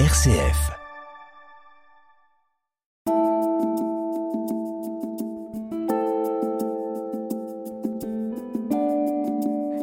[0.00, 0.72] RCF.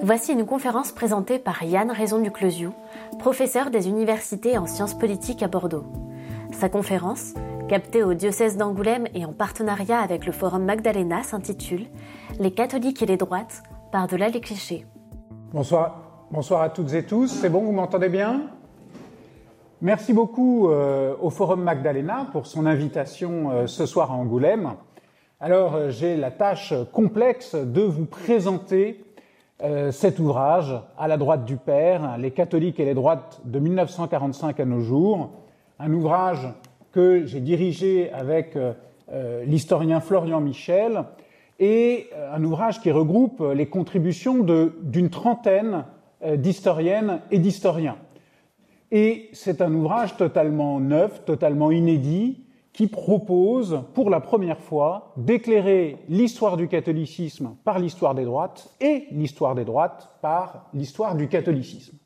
[0.04, 2.74] Voici une conférence présentée par Yann Raison du Closiou,
[3.20, 5.86] professeur des universités en sciences politiques à Bordeaux.
[6.52, 7.34] Sa conférence,
[7.70, 11.86] captée au diocèse d'Angoulême et en partenariat avec le Forum Magdalena, s'intitule
[12.38, 14.86] Les catholiques et les droites, par-delà les clichés.
[15.54, 16.02] Bonsoir,
[16.32, 17.28] bonsoir à toutes et tous.
[17.28, 18.42] C'est bon, vous m'entendez bien?
[19.84, 24.74] Merci beaucoup euh, au Forum Magdalena pour son invitation euh, ce soir à Angoulême.
[25.40, 29.04] Alors, euh, j'ai la tâche complexe de vous présenter
[29.92, 34.66] cet ouvrage, À la droite du Père, les catholiques et les droites de 1945 à
[34.66, 35.30] nos jours,
[35.78, 36.48] un ouvrage
[36.92, 38.58] que j'ai dirigé avec
[39.46, 41.04] l'historien Florian Michel,
[41.60, 44.44] et un ouvrage qui regroupe les contributions
[44.82, 45.86] d'une trentaine
[46.26, 47.98] d'historiennes et d'historiens.
[48.92, 52.44] Et c'est un ouvrage totalement neuf, totalement inédit,
[52.74, 59.08] qui propose pour la première fois d'éclairer l'histoire du catholicisme par l'histoire des droites et
[59.12, 61.98] l'histoire des droites par l'histoire du catholicisme.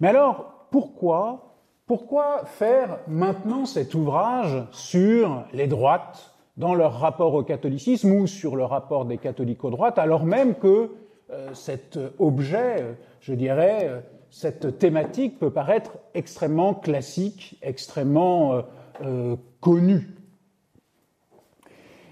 [0.00, 7.42] Mais alors, pourquoi, pourquoi faire maintenant cet ouvrage sur les droites dans leur rapport au
[7.42, 10.90] catholicisme ou sur le rapport des catholiques aux droites, alors même que
[11.30, 14.00] euh, cet objet, euh, je dirais, euh,
[14.30, 18.62] cette thématique peut paraître extrêmement classique, extrêmement euh,
[19.02, 20.08] euh, connue.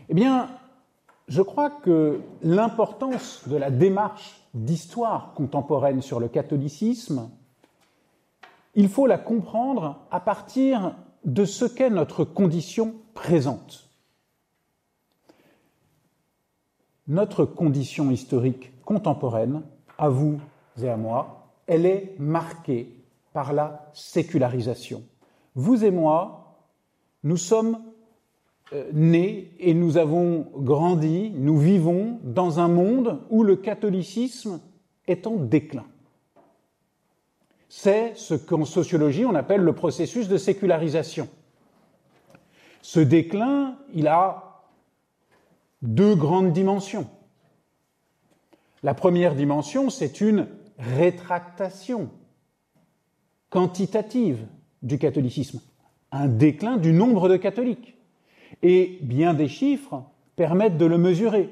[0.09, 0.49] Eh bien,
[1.29, 7.31] je crois que l'importance de la démarche d'histoire contemporaine sur le catholicisme,
[8.75, 13.89] il faut la comprendre à partir de ce qu'est notre condition présente.
[17.07, 19.63] Notre condition historique contemporaine,
[19.99, 20.41] à vous
[20.81, 21.38] et à moi,
[21.69, 22.99] elle est marquée
[23.33, 25.05] par la sécularisation.
[25.55, 26.57] Vous et moi,
[27.23, 27.79] nous sommes
[28.73, 34.61] euh, nés et nous avons grandi, nous vivons dans un monde où le catholicisme
[35.07, 35.85] est en déclin.
[37.69, 41.29] C'est ce qu'en sociologie on appelle le processus de sécularisation.
[42.81, 44.63] Ce déclin, il a
[45.83, 47.07] deux grandes dimensions.
[48.83, 50.47] La première dimension, c'est une
[50.79, 52.11] rétractation
[53.51, 54.47] quantitative
[54.83, 55.61] du catholicisme,
[56.13, 57.97] un déclin du nombre de catholiques.
[58.63, 60.05] Et bien des chiffres
[60.37, 61.51] permettent de le mesurer.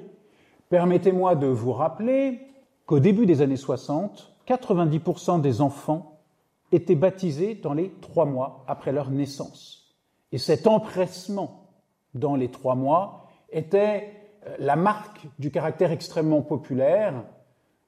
[0.69, 2.41] Permettez-moi de vous rappeler
[2.87, 6.21] qu'au début des années 60, 90% des enfants
[6.73, 9.97] étaient baptisés dans les trois mois après leur naissance.
[10.33, 11.69] Et cet empressement
[12.15, 14.13] dans les trois mois était
[14.47, 17.25] euh, la marque du caractère extrêmement populaire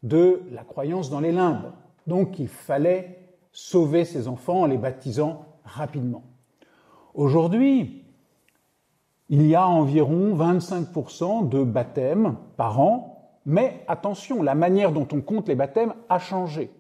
[0.03, 1.73] de la croyance dans les limbes.
[2.07, 3.19] Donc il fallait
[3.53, 6.23] sauver ces enfants en les baptisant rapidement.
[7.15, 8.05] Aujourd'hui,
[9.29, 15.21] il y a environ 25% de baptêmes par an, mais attention, la manière dont on
[15.21, 16.71] compte les baptêmes a changé.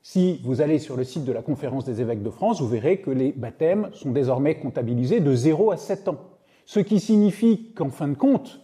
[0.00, 3.00] Si vous allez sur le site de la Conférence des évêques de France, vous verrez
[3.00, 6.18] que les baptêmes sont désormais comptabilisés de 0 à 7 ans.
[6.66, 8.60] Ce qui signifie qu'en fin de compte,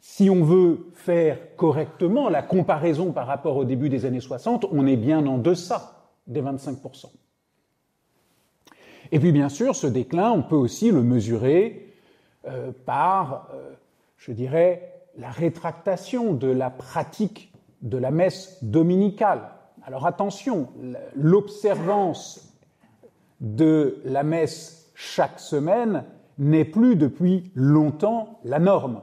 [0.00, 4.86] si on veut faire correctement la comparaison par rapport au début des années 60, on
[4.86, 7.06] est bien en deçà des 25%.
[9.12, 11.94] Et puis bien sûr, ce déclin, on peut aussi le mesurer
[12.46, 13.72] euh, par, euh,
[14.16, 17.52] je dirais, la rétractation de la pratique
[17.82, 19.50] de la messe dominicale.
[19.84, 20.68] Alors attention,
[21.14, 22.52] l'observance
[23.40, 26.04] de la messe chaque semaine
[26.38, 29.00] n'est plus depuis longtemps la norme.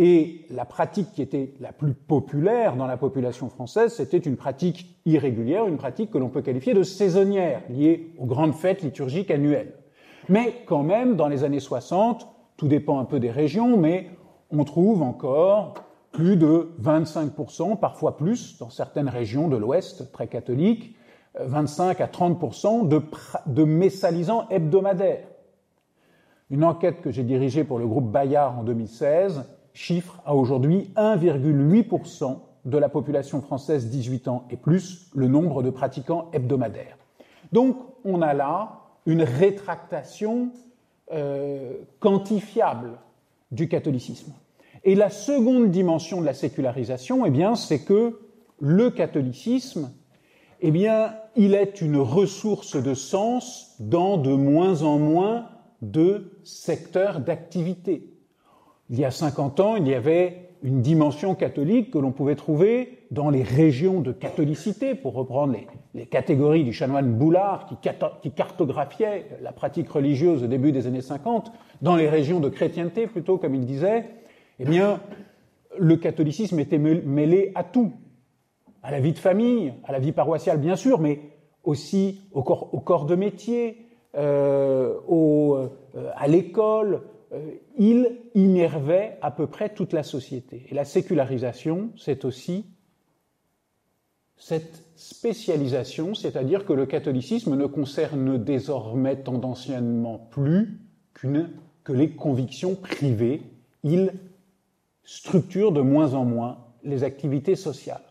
[0.00, 4.96] Et la pratique qui était la plus populaire dans la population française, c'était une pratique
[5.04, 9.74] irrégulière, une pratique que l'on peut qualifier de saisonnière, liée aux grandes fêtes liturgiques annuelles.
[10.28, 14.08] Mais quand même, dans les années 60, tout dépend un peu des régions, mais
[14.52, 15.74] on trouve encore
[16.12, 20.94] plus de 25%, parfois plus, dans certaines régions de l'Ouest très catholiques,
[21.40, 23.02] 25 à 30% de,
[23.46, 25.26] de messalisants hebdomadaires.
[26.50, 32.38] Une enquête que j'ai dirigée pour le groupe Bayard en 2016 chiffre à aujourd'hui 1,8%
[32.64, 36.98] de la population française 18 ans et plus le nombre de pratiquants hebdomadaires.
[37.52, 40.50] Donc on a là une rétractation
[41.12, 42.98] euh, quantifiable
[43.50, 44.32] du catholicisme.
[44.84, 48.20] Et la seconde dimension de la sécularisation, eh bien, c'est que
[48.60, 49.90] le catholicisme,
[50.60, 50.72] eh
[51.36, 55.48] il est une ressource de sens dans de moins en moins
[55.82, 58.17] de secteurs d'activité.
[58.90, 62.98] Il y a 50 ans, il y avait une dimension catholique que l'on pouvait trouver
[63.10, 65.54] dans les régions de catholicité, pour reprendre
[65.94, 67.66] les catégories du chanoine Boulard
[68.20, 73.06] qui cartographiait la pratique religieuse au début des années 50 dans les régions de chrétienté
[73.06, 74.06] plutôt, comme il disait,
[74.58, 75.00] eh bien,
[75.78, 77.92] le catholicisme était mêlé à tout,
[78.82, 81.20] à la vie de famille, à la vie paroissiale bien sûr, mais
[81.62, 83.86] aussi au corps, de métier,
[84.16, 85.68] euh, euh,
[86.16, 87.02] à l'école.
[87.32, 90.66] Euh, il innervait à peu près toute la société.
[90.70, 92.64] Et la sécularisation, c'est aussi
[94.36, 100.80] cette spécialisation, c'est-à-dire que le catholicisme ne concerne désormais tendanciellement plus
[101.12, 103.42] que les convictions privées.
[103.82, 104.12] Il
[105.04, 108.02] structure de moins en moins les activités sociales.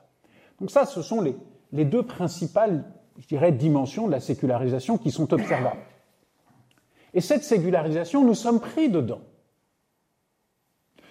[0.60, 1.36] Donc ça, ce sont les,
[1.72, 2.84] les deux principales,
[3.52, 5.80] dimensions de la sécularisation qui sont observables.
[7.14, 9.22] Et cette sécularisation, nous sommes pris dedans.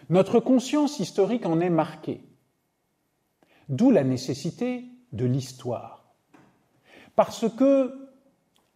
[0.09, 2.23] Notre conscience historique en est marquée.
[3.69, 6.05] D'où la nécessité de l'histoire.
[7.17, 7.93] Parce que,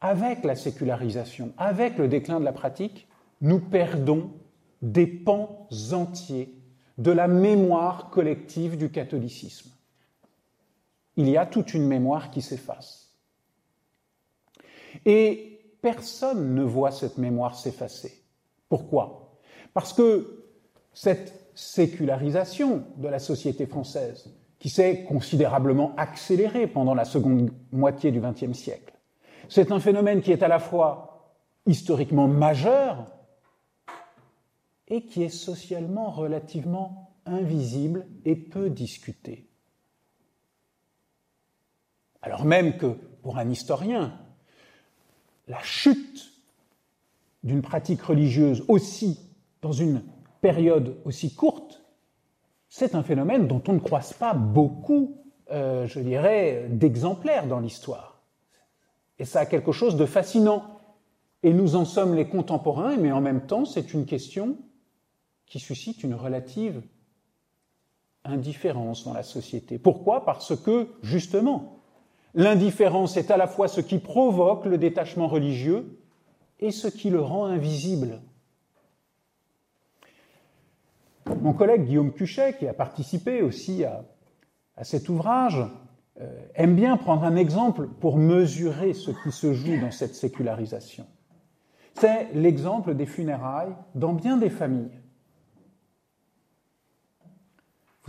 [0.00, 3.06] avec la sécularisation, avec le déclin de la pratique,
[3.40, 4.32] nous perdons
[4.82, 6.54] des pans entiers
[6.98, 9.70] de la mémoire collective du catholicisme.
[11.16, 13.14] Il y a toute une mémoire qui s'efface.
[15.04, 18.22] Et personne ne voit cette mémoire s'effacer.
[18.68, 19.38] Pourquoi?
[19.74, 20.44] Parce que
[20.92, 28.20] cette sécularisation de la société française, qui s'est considérablement accélérée pendant la seconde moitié du
[28.20, 28.94] XXe siècle,
[29.48, 31.34] c'est un phénomène qui est à la fois
[31.66, 33.06] historiquement majeur
[34.88, 39.48] et qui est socialement relativement invisible et peu discuté.
[42.22, 42.86] Alors même que,
[43.22, 44.19] pour un historien,
[45.50, 46.32] la chute
[47.42, 49.18] d'une pratique religieuse aussi
[49.62, 50.02] dans une
[50.40, 51.82] période aussi courte,
[52.68, 55.16] c'est un phénomène dont on ne croise pas beaucoup,
[55.50, 58.22] euh, je dirais, d'exemplaires dans l'histoire.
[59.18, 60.80] Et ça a quelque chose de fascinant.
[61.42, 64.56] Et nous en sommes les contemporains, mais en même temps, c'est une question
[65.46, 66.80] qui suscite une relative
[68.24, 69.78] indifférence dans la société.
[69.78, 70.24] Pourquoi?
[70.24, 71.79] Parce que, justement,
[72.34, 75.98] l'indifférence est à la fois ce qui provoque le détachement religieux
[76.60, 78.20] et ce qui le rend invisible.
[81.40, 84.04] Mon collègue Guillaume Cuchet, qui a participé aussi à,
[84.82, 85.64] cet ouvrage,
[86.20, 91.06] euh, aime bien prendre un exemple pour mesurer ce qui se joue dans cette sécularisation.
[91.94, 95.00] C'est l'exemple des funérailles dans bien des familles.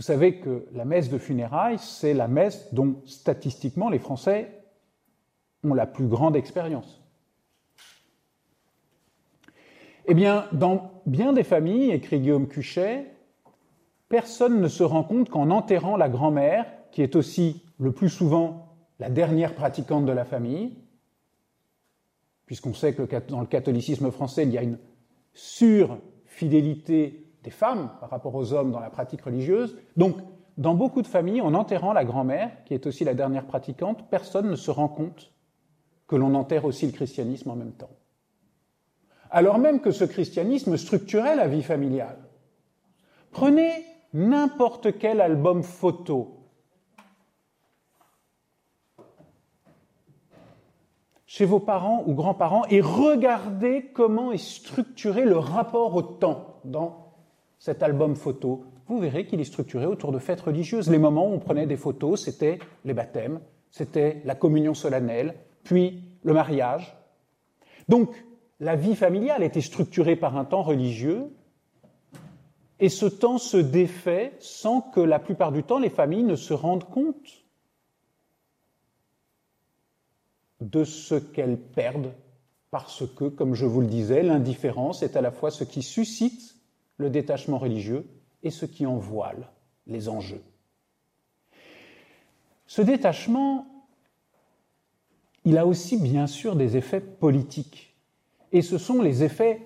[0.02, 4.64] Vous savez que la messe de funérailles, c'est la messe dont statistiquement les Français
[5.62, 7.00] ont la plus grande expérience.
[10.08, 13.14] Eh bien, dans bien des familles, écrit Guillaume Cuchet,
[14.08, 18.74] personne ne se rend compte qu'en enterrant la grand-mère, qui est aussi le plus souvent
[18.98, 20.78] la dernière pratiquante de la famille,
[22.46, 24.80] puisqu'on sait que dans le catholicisme français, il y a une
[25.32, 29.76] surfidélité des femmes par rapport aux hommes dans la pratique religieuse.
[29.96, 30.16] Donc,
[30.58, 34.50] dans beaucoup de familles, en enterrant la grand-mère, qui est aussi la dernière pratiquante, personne
[34.50, 35.32] ne se rend compte
[36.06, 37.96] que l'on enterre aussi le christianisme en même temps.
[39.30, 42.18] Alors même que ce christianisme structurait la vie familiale.
[43.30, 43.72] Prenez
[44.12, 46.38] n'importe quel album photo.
[51.32, 57.01] chez vos parents ou grands-parents et regardez comment est structuré le rapport au temps dans
[57.62, 60.90] cet album photo, vous verrez qu'il est structuré autour de fêtes religieuses.
[60.90, 63.40] Les moments où on prenait des photos, c'était les baptêmes,
[63.70, 66.98] c'était la communion solennelle, puis le mariage.
[67.88, 68.12] Donc,
[68.58, 71.30] la vie familiale était structurée par un temps religieux,
[72.80, 76.54] et ce temps se défait sans que la plupart du temps les familles ne se
[76.54, 77.44] rendent compte
[80.60, 82.12] de ce qu'elles perdent,
[82.72, 86.56] parce que, comme je vous le disais, l'indifférence est à la fois ce qui suscite
[86.96, 88.06] le détachement religieux
[88.42, 89.48] et ce qui en voile
[89.86, 90.42] les enjeux.
[92.66, 93.66] Ce détachement,
[95.44, 97.94] il a aussi bien sûr des effets politiques.
[98.52, 99.60] Et ce sont les effets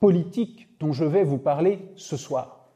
[0.00, 2.70] politiques dont je vais vous parler ce soir.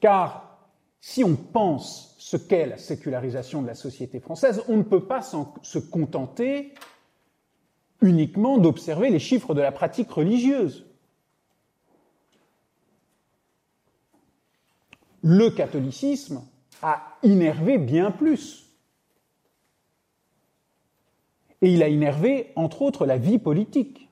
[0.00, 0.58] Car
[1.00, 5.22] si on pense ce qu'est la sécularisation de la société française, on ne peut pas
[5.22, 6.74] se contenter
[8.00, 10.86] uniquement d'observer les chiffres de la pratique religieuse.
[15.24, 16.42] Le catholicisme
[16.82, 18.70] a innervé bien plus.
[21.62, 24.10] Et il a innervé, entre autres, la vie politique,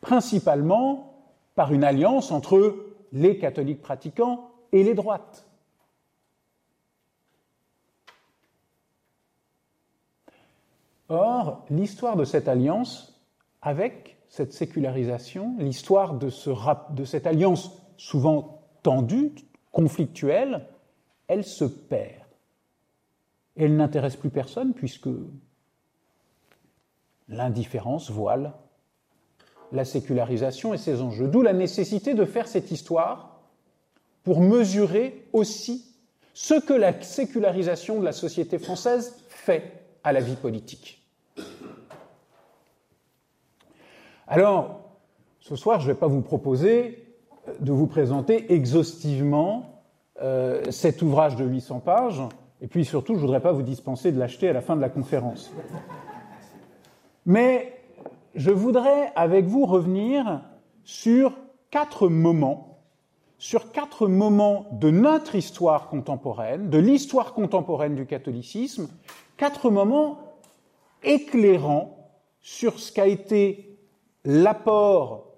[0.00, 1.14] principalement
[1.54, 2.74] par une alliance entre
[3.12, 5.46] les catholiques pratiquants et les droites.
[11.08, 13.22] Or, l'histoire de cette alliance
[13.60, 16.30] avec cette sécularisation, l'histoire de,
[17.04, 19.34] cette alliance souvent tendue,
[19.72, 20.66] conflictuelle,
[21.26, 22.22] elle se perd.
[23.56, 25.08] Elle n'intéresse plus personne puisque
[27.28, 28.52] l'indifférence voile
[29.72, 31.28] la sécularisation et ses enjeux.
[31.28, 33.40] D'où la nécessité de faire cette histoire
[34.22, 35.86] pour mesurer aussi
[36.34, 39.72] ce que la sécularisation de la société française fait
[40.04, 41.02] à la vie politique.
[44.26, 44.80] Alors,
[45.40, 47.11] ce soir, je ne vais pas vous proposer
[47.60, 49.82] de vous présenter exhaustivement
[50.22, 52.22] euh, cet ouvrage de 800 pages,
[52.60, 54.80] et puis surtout, je ne voudrais pas vous dispenser de l'acheter à la fin de
[54.80, 55.52] la conférence.
[57.26, 57.80] Mais
[58.34, 60.42] je voudrais avec vous revenir
[60.84, 61.32] sur
[61.70, 62.78] quatre moments,
[63.38, 68.88] sur quatre moments de notre histoire contemporaine, de l'histoire contemporaine du catholicisme,
[69.36, 70.18] quatre moments
[71.02, 71.96] éclairants
[72.40, 73.78] sur ce qu'a été
[74.24, 75.31] l'apport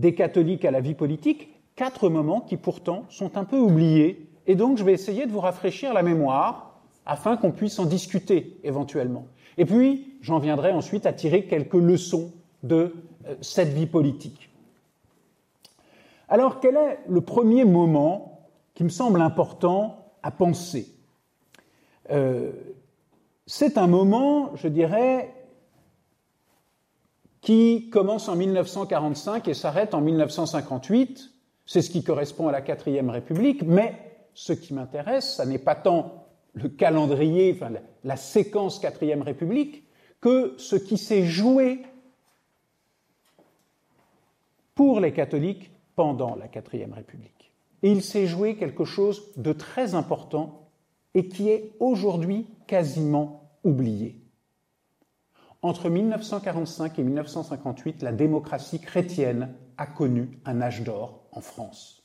[0.00, 4.54] des catholiques à la vie politique, quatre moments qui pourtant sont un peu oubliés, et
[4.54, 9.26] donc je vais essayer de vous rafraîchir la mémoire afin qu'on puisse en discuter éventuellement.
[9.58, 12.94] Et puis, j'en viendrai ensuite à tirer quelques leçons de
[13.26, 14.50] euh, cette vie politique.
[16.28, 20.86] Alors, quel est le premier moment qui me semble important à penser?
[22.10, 22.52] Euh,
[23.46, 25.34] C'est un moment, je dirais,
[27.40, 31.32] qui commence en 1945 et s'arrête en 1958.
[31.66, 33.94] C'est ce qui correspond à la quatrième République, mais
[34.34, 37.70] ce qui m'intéresse, ça n'est pas tant le calendrier, enfin,
[38.04, 39.84] la séquence quatrième République,
[40.20, 41.82] que ce qui s'est joué
[44.74, 47.52] pour les catholiques pendant la quatrième République.
[47.82, 50.68] Et il s'est joué quelque chose de très important
[51.14, 54.16] et qui est aujourd'hui quasiment oublié.
[55.62, 62.02] Entre 1945 et 1958, la démocratie chrétienne a connu un âge d'or en France.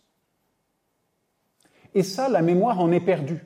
[1.93, 3.45] Et ça, la mémoire en est perdue.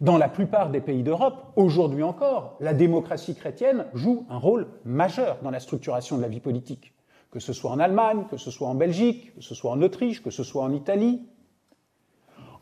[0.00, 5.38] Dans la plupart des pays d'Europe, aujourd'hui encore, la démocratie chrétienne joue un rôle majeur
[5.42, 6.94] dans la structuration de la vie politique,
[7.30, 10.22] que ce soit en Allemagne, que ce soit en Belgique, que ce soit en Autriche,
[10.22, 11.22] que ce soit en Italie.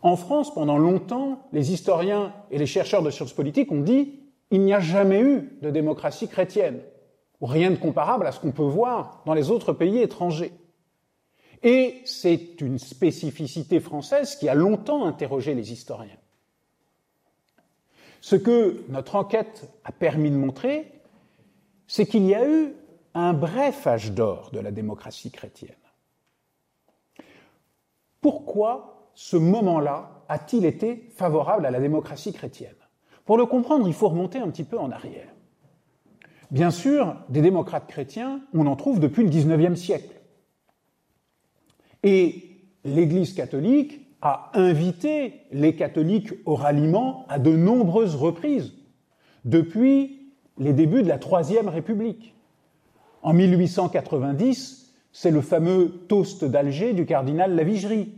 [0.03, 4.20] En France, pendant longtemps, les historiens et les chercheurs de sciences politiques ont dit
[4.51, 6.81] il n'y a jamais eu de démocratie chrétienne,
[7.41, 10.53] ou rien de comparable à ce qu'on peut voir dans les autres pays étrangers.
[11.63, 16.17] Et c'est une spécificité française qui a longtemps interrogé les historiens.
[18.21, 20.93] Ce que notre enquête a permis de montrer,
[21.87, 22.75] c'est qu'il y a eu
[23.15, 25.75] un bref âge d'or de la démocratie chrétienne.
[28.21, 32.80] Pourquoi ce moment-là a-t-il été favorable à la démocratie chrétienne?
[33.31, 35.29] Pour le comprendre, il faut remonter un petit peu en arrière.
[36.51, 40.21] Bien sûr, des démocrates chrétiens, on en trouve depuis le XIXe siècle.
[42.03, 48.73] Et l'Église catholique a invité les catholiques au ralliement à de nombreuses reprises,
[49.45, 52.35] depuis les débuts de la Troisième République.
[53.23, 58.13] En 1890, c'est le fameux toast d'Alger du cardinal Lavigerie.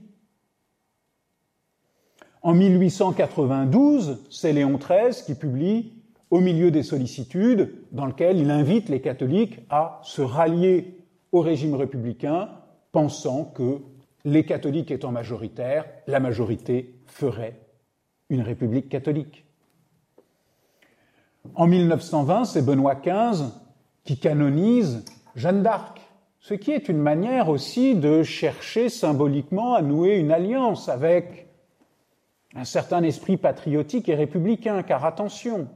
[2.45, 5.93] En 1892, c'est Léon XIII qui publie
[6.31, 10.97] Au milieu des sollicitudes, dans lequel il invite les catholiques à se rallier
[11.31, 12.49] au régime républicain,
[12.91, 13.83] pensant que
[14.25, 17.61] les catholiques étant majoritaires, la majorité ferait
[18.29, 19.45] une république catholique.
[21.55, 23.45] En 1920, c'est Benoît XV
[24.05, 25.05] qui canonise
[25.37, 26.01] Jeanne d'Arc,
[26.41, 31.42] ce qui est une manière aussi de chercher symboliquement à nouer une alliance avec
[32.55, 35.69] un certain esprit patriotique et républicain, car attention,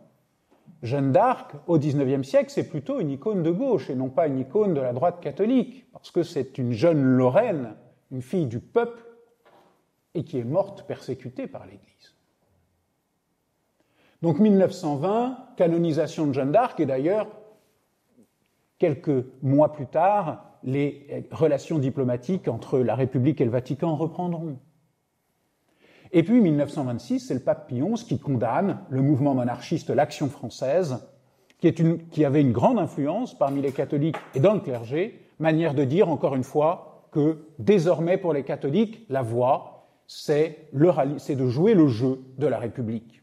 [0.83, 4.39] Jeanne d'Arc, au XIXe siècle, c'est plutôt une icône de gauche et non pas une
[4.39, 7.75] icône de la droite catholique, parce que c'est une jeune Lorraine
[8.11, 9.05] une fille du peuple,
[10.15, 12.15] et qui est morte persécutée par l'Église.
[14.23, 17.29] Donc 1920, canonisation de Jeanne d'Arc, et d'ailleurs,
[18.79, 24.59] quelques mois plus tard, les relations diplomatiques entre la République et le Vatican reprendront.
[26.17, 31.07] Et puis 1926, c'est le pape Pie XI qui condamne le mouvement monarchiste L'Action française,
[31.59, 35.85] qui, qui avait une grande influence parmi les catholiques et dans le clergé, manière de
[35.85, 41.87] dire, encore une fois, que désormais pour les catholiques, la voie, c'est de jouer le
[41.87, 43.23] jeu de la République.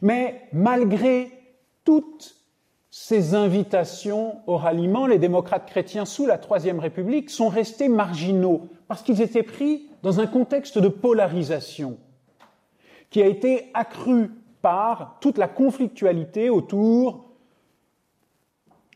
[0.00, 1.32] Mais malgré
[1.82, 2.36] toutes
[2.92, 9.02] ces invitations au ralliement, les démocrates chrétiens sous la Troisième République sont restés marginaux parce
[9.02, 11.98] qu'ils étaient pris dans un contexte de polarisation
[13.10, 14.30] qui a été accru
[14.60, 17.26] par toute la conflictualité autour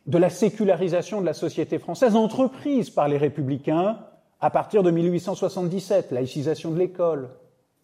[0.06, 3.98] de la sécularisation de la société française entreprise par les républicains
[4.40, 7.30] à partir de 1877, laïcisation de l'école,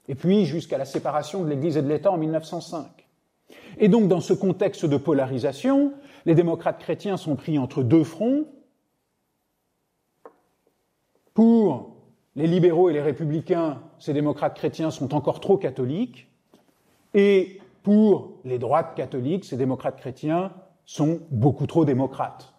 [0.08, 2.84] et puis jusqu'à la séparation de l'Église et de l'État en 1905.
[3.78, 5.92] Et donc, dans ce contexte de polarisation,
[6.26, 8.46] les démocrates chrétiens sont pris entre deux fronts.
[11.32, 11.87] Pour
[12.38, 16.28] les libéraux et les républicains, ces démocrates chrétiens sont encore trop catholiques.
[17.12, 20.52] Et pour les droites catholiques, ces démocrates chrétiens
[20.86, 22.54] sont beaucoup trop démocrates.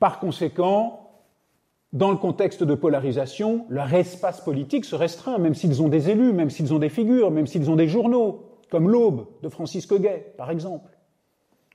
[0.00, 1.22] Par conséquent,
[1.92, 6.32] dans le contexte de polarisation, leur espace politique se restreint, même s'ils ont des élus,
[6.32, 10.34] même s'ils ont des figures, même s'ils ont des journaux, comme l'Aube de Francis Coguet,
[10.36, 10.90] par exemple,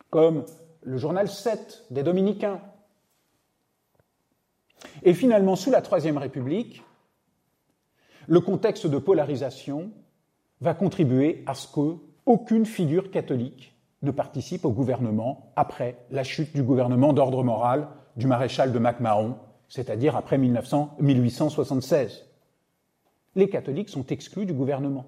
[0.10, 0.44] comme
[0.82, 2.60] le journal 7 des Dominicains.
[5.04, 6.84] Et finalement, sous la Troisième République,
[8.28, 9.92] le contexte de polarisation
[10.62, 16.64] va contribuer à ce qu'aucune figure catholique ne participe au gouvernement après la chute du
[16.64, 19.36] gouvernement d'ordre moral du maréchal de MacMahon,
[19.68, 22.26] c'est-à-dire après 1876.
[23.36, 25.06] Les catholiques sont exclus du gouvernement.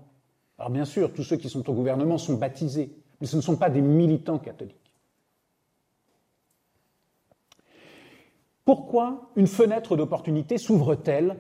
[0.58, 3.58] Alors bien sûr, tous ceux qui sont au gouvernement sont baptisés, mais ce ne sont
[3.58, 4.78] pas des militants catholiques.
[8.64, 11.38] Pourquoi une fenêtre d'opportunité s'ouvre-t-elle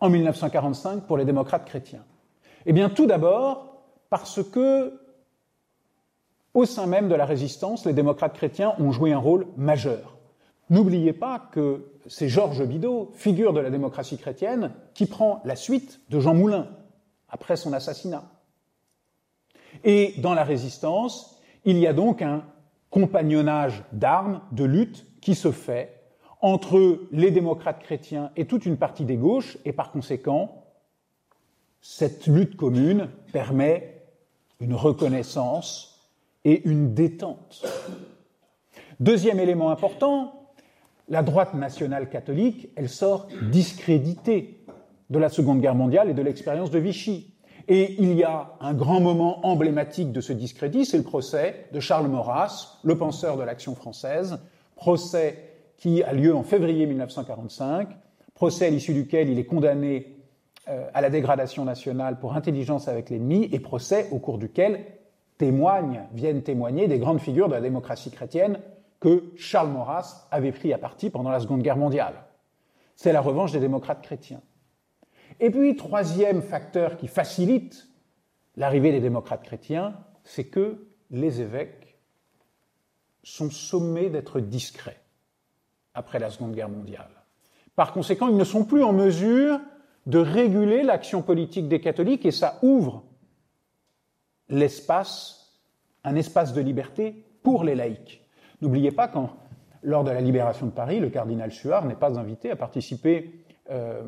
[0.00, 2.04] en 1945 pour les démocrates chrétiens
[2.66, 5.00] Eh bien, tout d'abord parce que
[6.54, 10.16] au sein même de la résistance, les démocrates chrétiens ont joué un rôle majeur.
[10.70, 16.00] N'oubliez pas que c'est Georges Bidault, figure de la démocratie chrétienne, qui prend la suite
[16.08, 16.68] de Jean Moulin
[17.28, 18.24] après son assassinat.
[19.84, 22.42] Et dans la résistance, il y a donc un
[22.90, 25.95] compagnonnage d'armes, de lutte qui se fait
[26.40, 30.64] entre les démocrates chrétiens et toute une partie des gauches, et par conséquent,
[31.80, 34.02] cette lutte commune permet
[34.60, 36.10] une reconnaissance
[36.44, 37.64] et une détente.
[39.00, 40.50] Deuxième élément important,
[41.08, 44.64] la droite nationale catholique, elle sort discréditée
[45.10, 47.34] de la Seconde Guerre mondiale et de l'expérience de Vichy.
[47.68, 51.80] Et il y a un grand moment emblématique de ce discrédit, c'est le procès de
[51.80, 54.38] Charles Maurras, le penseur de l'action française,
[54.76, 57.88] procès qui a lieu en février 1945,
[58.34, 60.16] procès à l'issue duquel il est condamné
[60.68, 64.84] euh, à la dégradation nationale pour intelligence avec l'ennemi, et procès au cours duquel
[65.38, 68.58] témoignent, viennent témoigner des grandes figures de la démocratie chrétienne
[69.00, 72.14] que Charles Maurras avait pris à partie pendant la Seconde Guerre mondiale.
[72.94, 74.40] C'est la revanche des démocrates chrétiens.
[75.38, 77.88] Et puis, troisième facteur qui facilite
[78.56, 81.98] l'arrivée des démocrates chrétiens, c'est que les évêques
[83.22, 85.00] sont sommés d'être discrets
[85.96, 87.10] après la Seconde Guerre mondiale.
[87.74, 89.58] Par conséquent, ils ne sont plus en mesure
[90.06, 93.02] de réguler l'action politique des catholiques et ça ouvre
[94.48, 95.60] l'espace,
[96.04, 98.24] un espace de liberté pour les laïcs.
[98.62, 99.30] N'oubliez pas qu'en
[99.82, 104.02] lors de la libération de Paris, le cardinal Suard n'est pas invité à participer euh,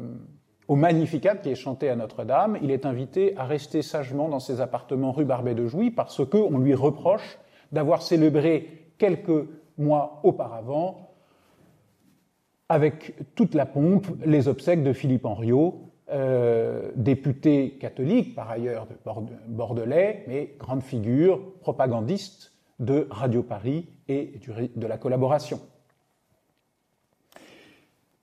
[0.66, 2.58] au Magnificat qui est chanté à Notre-Dame.
[2.62, 6.58] Il est invité à rester sagement dans ses appartements rue Barbet de Jouy parce qu'on
[6.58, 7.38] lui reproche
[7.72, 9.46] d'avoir célébré quelques
[9.76, 11.07] mois auparavant,
[12.68, 18.94] avec toute la pompe, les obsèques de Philippe Henriot, euh, député catholique, par ailleurs de
[19.46, 24.34] bordelais, mais grande figure, propagandiste de Radio Paris et
[24.74, 25.60] de la collaboration.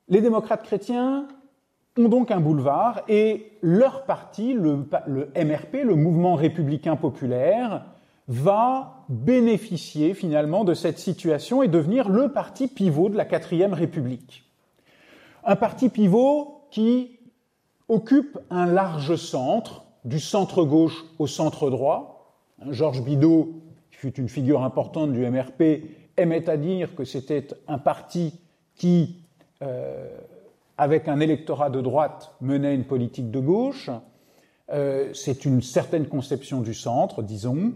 [0.08, 1.28] Les démocrates chrétiens
[1.98, 7.86] ont donc un boulevard et leur parti, le, le, MRP, le Mouvement républicain populaire,
[8.28, 14.44] va bénéficier finalement de cette situation et devenir le parti pivot de la quatrième République.
[15.44, 17.20] Un parti pivot qui
[17.88, 22.36] occupe un large centre, du centre-gauche au centre-droit.
[22.70, 23.62] Georges Bidault,
[23.92, 25.84] qui fut une figure importante du MRP,
[26.18, 28.40] aimait à dire que c'était un parti
[28.76, 29.18] qui,
[29.62, 30.18] euh,
[30.78, 33.90] avec un électorat de droite, menait une politique de gauche.
[34.72, 37.74] Euh, c'est une certaine conception du centre, disons.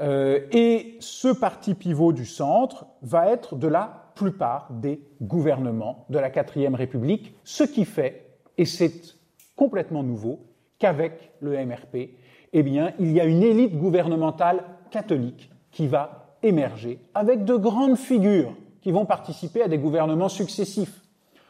[0.00, 6.18] Euh, et ce parti pivot du centre va être de la plupart des gouvernements de
[6.18, 8.26] la quatrième République, ce qui fait,
[8.58, 9.14] et c'est
[9.56, 10.40] complètement nouveau
[10.78, 12.10] qu'avec le MRP,
[12.52, 17.96] eh bien, il y a une élite gouvernementale catholique qui va émerger avec de grandes
[17.96, 21.02] figures qui vont participer à des gouvernements successifs.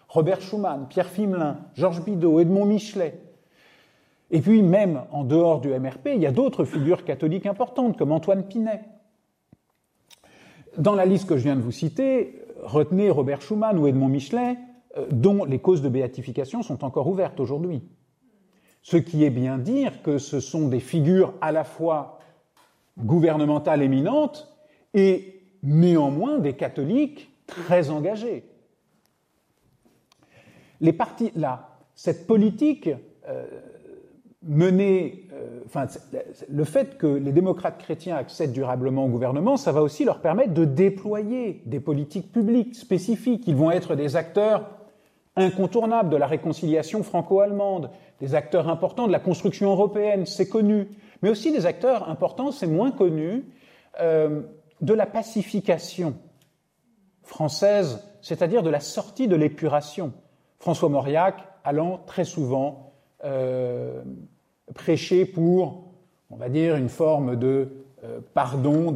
[0.08, 3.20] Robert Schuman, Pierre Fimelin, Georges Bidault, Edmond Michelet.
[4.30, 8.12] Et puis même en dehors du MRP, il y a d'autres figures catholiques importantes comme
[8.12, 8.82] Antoine Pinet.
[10.78, 14.56] Dans la liste que je viens de vous citer, retenez Robert Schuman ou Edmond Michelet,
[14.96, 17.82] euh, dont les causes de béatification sont encore ouvertes aujourd'hui.
[18.82, 22.18] Ce qui est bien dire que ce sont des figures à la fois
[22.98, 24.48] gouvernementale éminente
[24.94, 28.44] et néanmoins des catholiques très engagés.
[30.80, 32.88] Les partis, là, cette politique
[33.28, 33.46] euh,
[34.42, 35.60] menée, euh,
[36.48, 40.54] le fait que les démocrates chrétiens accèdent durablement au gouvernement, ça va aussi leur permettre
[40.54, 43.44] de déployer des politiques publiques spécifiques.
[43.46, 44.70] Ils vont être des acteurs
[45.36, 50.88] incontournables de la réconciliation franco-allemande, des acteurs importants de la construction européenne, c'est connu,
[51.22, 53.44] mais aussi des acteurs importants, c'est moins connu,
[54.00, 54.42] euh,
[54.80, 56.14] de la pacification
[57.22, 60.12] française, c'est-à-dire de la sortie de l'épuration.
[60.58, 62.92] François Mauriac allant très souvent
[63.24, 64.02] euh,
[64.74, 65.84] prêcher pour,
[66.30, 67.68] on va dire, une forme de
[68.04, 68.94] euh, pardon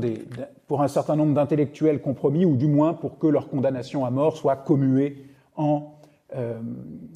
[0.66, 4.36] pour un certain nombre d'intellectuels compromis, ou du moins pour que leur condamnation à mort
[4.36, 5.94] soit commuée en
[6.34, 6.60] euh,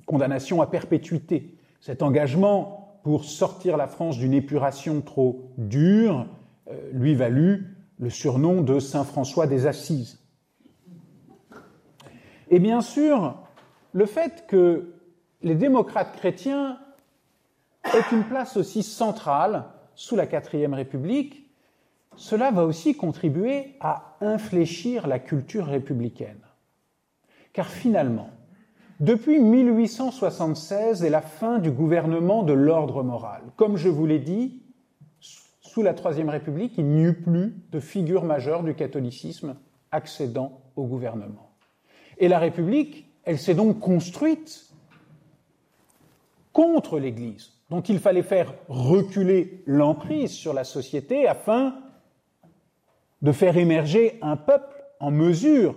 [0.06, 1.54] condamnation à perpétuité.
[1.80, 6.26] Cet engagement pour sortir la France d'une épuration trop dure
[6.92, 10.18] lui valut le surnom de Saint François des Assises.
[12.50, 13.36] Et bien sûr,
[13.92, 14.94] le fait que
[15.42, 16.78] les démocrates chrétiens
[17.94, 21.48] aient une place aussi centrale sous la quatrième république,
[22.16, 26.40] cela va aussi contribuer à infléchir la culture républicaine.
[27.52, 28.30] Car finalement,
[29.00, 34.62] depuis 1876 et la fin du gouvernement de l'ordre moral, comme je vous l'ai dit,
[35.60, 39.56] sous la Troisième République, il n'y eut plus de figure majeure du catholicisme
[39.92, 41.52] accédant au gouvernement.
[42.18, 44.72] Et la République, elle s'est donc construite
[46.52, 51.76] contre l'Église, dont il fallait faire reculer l'emprise sur la société afin
[53.20, 55.76] de faire émerger un peuple en mesure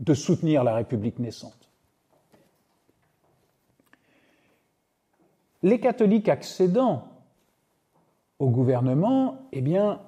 [0.00, 1.70] de soutenir la République naissante.
[5.62, 7.08] Les catholiques accédant
[8.38, 10.00] au gouvernement, eh bien,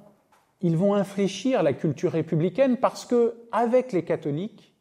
[0.60, 4.74] ils vont infléchir la culture républicaine parce que, avec les catholiques,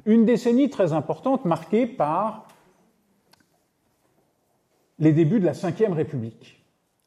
[0.06, 2.46] Une décennie très importante marquée par
[4.98, 6.59] les débuts de la Ve République.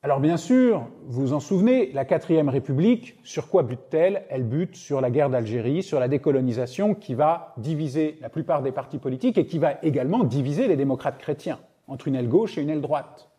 [0.06, 4.26] Alors bien sûr, vous en souvenez, la Quatrième République, sur quoi bute-t-elle?
[4.30, 8.74] Elle bute sur la guerre d'Algérie, sur la décolonisation qui va diviser la plupart des
[8.74, 12.62] partis politiques et qui va également diviser les démocrates chrétiens entre une aile gauche et
[12.62, 13.30] une aile droite.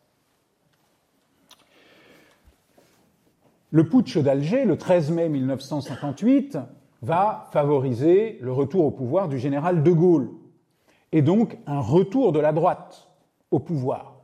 [3.69, 6.57] Le putsch d'Alger, le 13 mai 1958,
[7.03, 10.31] va favoriser le retour au pouvoir du général de Gaulle,
[11.11, 13.11] et donc un retour de la droite
[13.51, 14.14] au pouvoir.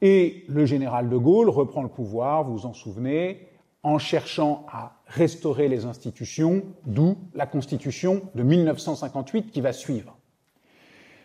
[0.00, 3.48] Et le général de Gaulle reprend le pouvoir, vous vous en souvenez,
[3.82, 10.16] en cherchant à restaurer les institutions, d'où la constitution de 1958 qui va suivre.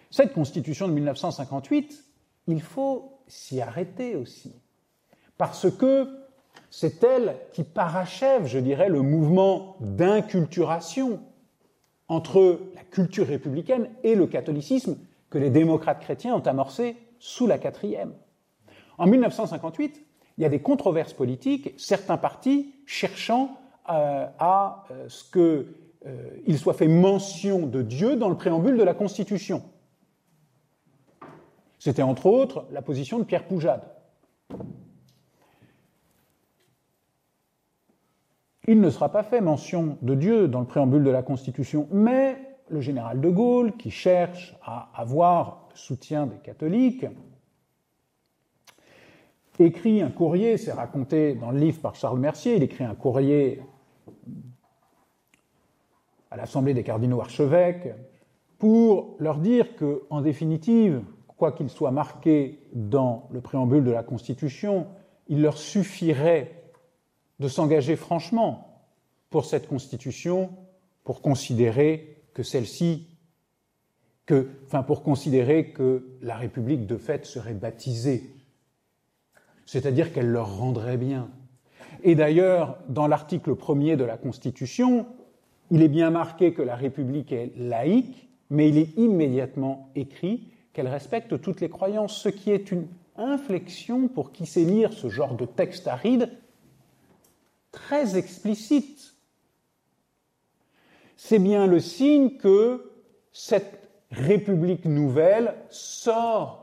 [0.09, 2.03] Cette constitution de 1958,
[2.47, 4.55] il faut s'y arrêter aussi,
[5.37, 6.07] parce que
[6.69, 11.19] c'est elle qui parachève, je dirais, le mouvement d'inculturation
[12.07, 14.97] entre la culture républicaine et le catholicisme
[15.29, 18.13] que les démocrates chrétiens ont amorcé sous la quatrième.
[18.97, 20.01] En 1958,
[20.37, 23.57] il y a des controverses politiques, certains partis cherchant
[23.89, 25.65] euh, à euh, ce
[26.45, 29.63] qu'il soit fait mention de Dieu dans le préambule de la Constitution.
[31.79, 33.83] C'était entre autres la position de Pierre Poujade.
[38.67, 42.37] Il ne sera pas fait mention de Dieu dans le préambule de la Constitution, mais
[42.69, 47.05] le général de Gaulle, qui cherche à avoir le soutien des catholiques,
[49.59, 53.61] écrit un courrier, c'est raconté dans le livre par Charles Mercier, il écrit un courrier
[56.31, 57.93] à l'Assemblée des cardinaux archevêques
[58.57, 61.03] pour leur dire que, en définitive,
[61.37, 64.87] quoi qu'il soit marqué dans le préambule de la Constitution,
[65.27, 66.63] il leur suffirait
[67.39, 68.81] de s'engager franchement
[69.29, 70.51] pour cette Constitution,
[71.03, 73.07] pour considérer que celle-ci,
[74.25, 78.33] que, enfin, pour considérer que la République de fait serait baptisée,
[79.65, 81.29] c'est-à-dire qu'elle leur rendrait bien.
[82.03, 85.05] Et d'ailleurs, dans l'article premier de la Constitution,
[85.71, 90.87] il est bien marqué que la République est laïque, mais il est immédiatement écrit qu'elle
[90.87, 95.35] respecte toutes les croyances, ce qui est une inflexion pour qui sait lire ce genre
[95.35, 96.29] de texte aride
[97.71, 99.15] très explicite.
[101.15, 102.91] C'est bien le signe que
[103.31, 103.79] cette
[104.11, 106.62] République nouvelle sort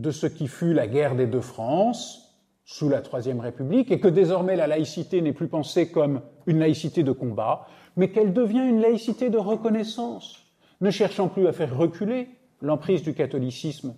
[0.00, 2.34] de ce qui fut la guerre des deux France
[2.64, 7.02] sous la Troisième République et que désormais la laïcité n'est plus pensée comme une laïcité
[7.02, 10.46] de combat, mais qu'elle devient une laïcité de reconnaissance,
[10.80, 12.28] ne cherchant plus à faire reculer
[12.62, 13.94] l'emprise du catholicisme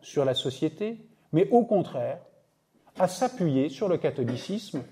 [0.00, 0.98] sur la société,
[1.32, 2.18] mais au contraire
[2.98, 4.82] à s'appuyer sur le catholicisme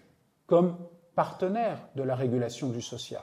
[0.46, 0.76] comme
[1.14, 3.22] partenaire de la régulation du social.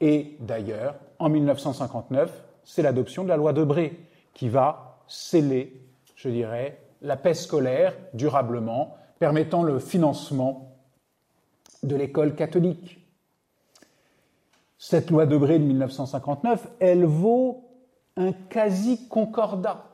[0.00, 3.98] Et d'ailleurs, en 1959, c'est l'adoption de la loi de Bré
[4.32, 5.89] qui va sceller,
[6.22, 10.76] je dirais, la paix scolaire durablement, permettant le financement
[11.82, 12.98] de l'école catholique.
[14.76, 17.64] Cette loi de Bré de 1959, elle vaut
[18.16, 19.86] un quasi-concordat.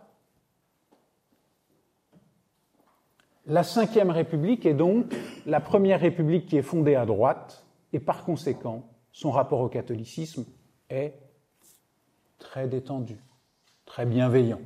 [3.47, 8.25] La Ve République est donc la première République qui est fondée à droite, et par
[8.25, 10.45] conséquent, son rapport au catholicisme
[10.91, 11.15] est
[12.39, 13.17] très détendu,
[13.85, 14.61] très bienveillant.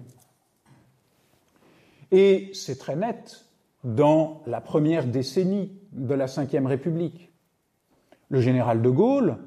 [2.12, 3.46] Et c'est très net
[3.84, 7.32] dans la première décennie de la Ve République.
[8.28, 9.38] Le général de Gaulle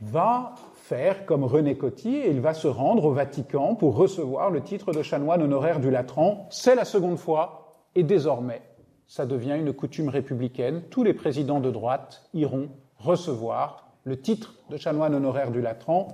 [0.00, 4.62] va faire comme René Coty et il va se rendre au Vatican pour recevoir le
[4.62, 6.48] titre de chanoine honoraire du Latran.
[6.50, 8.62] C'est la seconde fois et désormais,
[9.06, 10.82] ça devient une coutume républicaine.
[10.90, 16.08] Tous les présidents de droite iront recevoir le titre de chanoine honoraire du Latran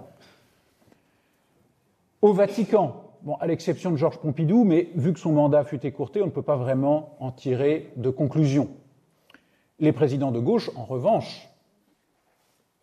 [2.23, 3.06] au Vatican.
[3.41, 6.43] À l'exception de Georges Pompidou, mais vu que son mandat fut écourté, on ne peut
[6.43, 8.69] pas vraiment en tirer de conclusion.
[9.81, 11.49] Les présidents de gauche, en revanche,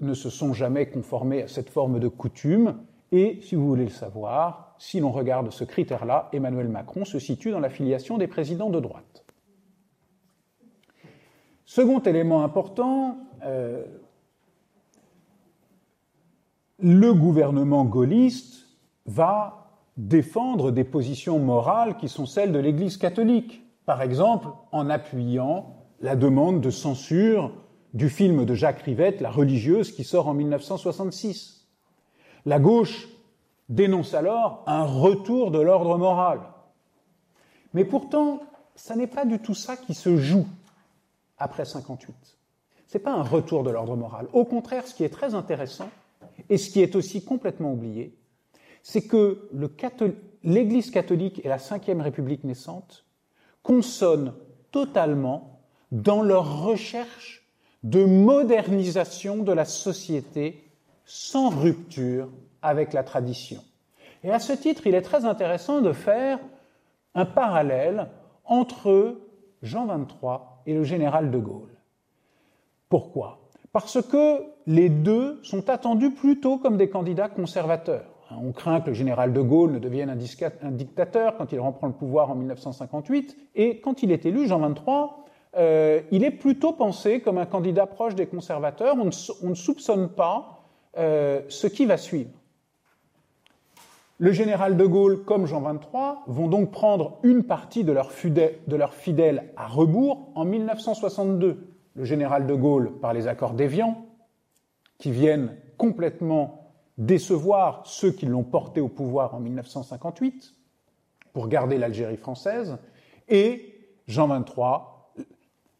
[0.01, 2.77] ne se sont jamais conformés à cette forme de coutume.
[3.13, 7.51] Et si vous voulez le savoir, si l'on regarde ce critère-là, Emmanuel Macron se situe
[7.51, 9.23] dans la filiation des présidents de droite.
[11.63, 13.85] Second élément important, euh,
[16.79, 18.67] le gouvernement gaulliste
[19.05, 19.62] va
[19.97, 26.15] défendre des positions morales qui sont celles de l'Église catholique, par exemple en appuyant la
[26.15, 27.51] demande de censure
[27.93, 31.67] du film de Jacques Rivette, La religieuse, qui sort en 1966.
[32.45, 33.07] La gauche
[33.69, 36.39] dénonce alors un retour de l'ordre moral.
[37.73, 38.41] Mais pourtant,
[38.75, 40.47] ça n'est pas du tout ça qui se joue
[41.37, 42.13] après 58.
[42.87, 44.27] C'est pas un retour de l'ordre moral.
[44.33, 45.89] Au contraire, ce qui est très intéressant,
[46.49, 48.15] et ce qui est aussi complètement oublié,
[48.83, 49.49] c'est que
[50.43, 53.05] l'Église catholique et la Ve République naissante
[53.63, 54.33] consonnent
[54.71, 57.47] totalement dans leur recherche
[57.83, 60.69] de modernisation de la société
[61.05, 62.29] sans rupture
[62.61, 63.63] avec la tradition.
[64.23, 66.39] Et à ce titre, il est très intéressant de faire
[67.15, 68.07] un parallèle
[68.45, 69.17] entre
[69.61, 71.75] Jean XXIII et le général de Gaulle.
[72.89, 73.39] Pourquoi?
[73.71, 78.12] Parce que les deux sont attendus plutôt comme des candidats conservateurs.
[78.41, 81.93] On craint que le général de Gaulle ne devienne un, dictateur quand il reprend le
[81.93, 85.23] pouvoir en 1958, et quand il est élu, Jean XXIII
[85.55, 88.95] euh, il est plutôt pensé comme un candidat proche des conservateurs.
[88.99, 90.63] On ne, soupçonne pas
[90.97, 92.31] euh, ce qui va suivre.
[94.19, 99.51] Le général de Gaulle, comme Jean XXIII, vont donc prendre une partie de leurs fidèles,
[99.57, 101.67] à rebours en 1962.
[101.95, 104.05] Le général de Gaulle par les accords d'Évian,
[104.97, 106.62] qui viennent complètement
[106.97, 110.53] décevoir ceux qui l'ont porté au pouvoir en 1958,
[111.33, 112.77] pour garder l'Algérie française,
[113.29, 115.25] et Jean XXIII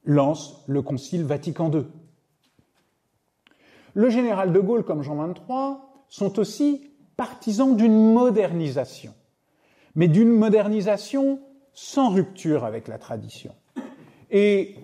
[0.06, 1.86] lance le Concile Vatican II.
[3.93, 5.78] Le général de Gaulle comme Jean XXIII
[6.10, 9.13] sont aussi partisans d'une modernisation,
[9.95, 11.39] mais d'une modernisation
[11.73, 13.54] sans rupture avec la tradition.
[14.32, 14.76] Et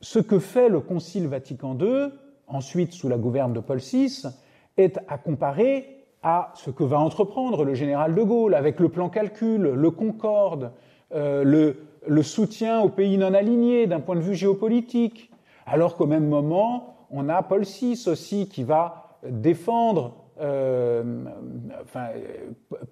[0.00, 2.08] ce que fait le Concile Vatican II,
[2.48, 4.24] ensuite sous la gouverne de Paul VI,
[4.76, 9.08] est à comparer à ce que va entreprendre le général de Gaulle avec le plan
[9.08, 10.72] calcul, le Concorde,
[11.14, 15.30] euh, le, soutien aux pays non alignés d'un point de vue géopolitique,
[15.66, 21.24] alors qu'au même moment, on a Paul VI aussi qui va défendre, euh,
[21.82, 22.08] enfin,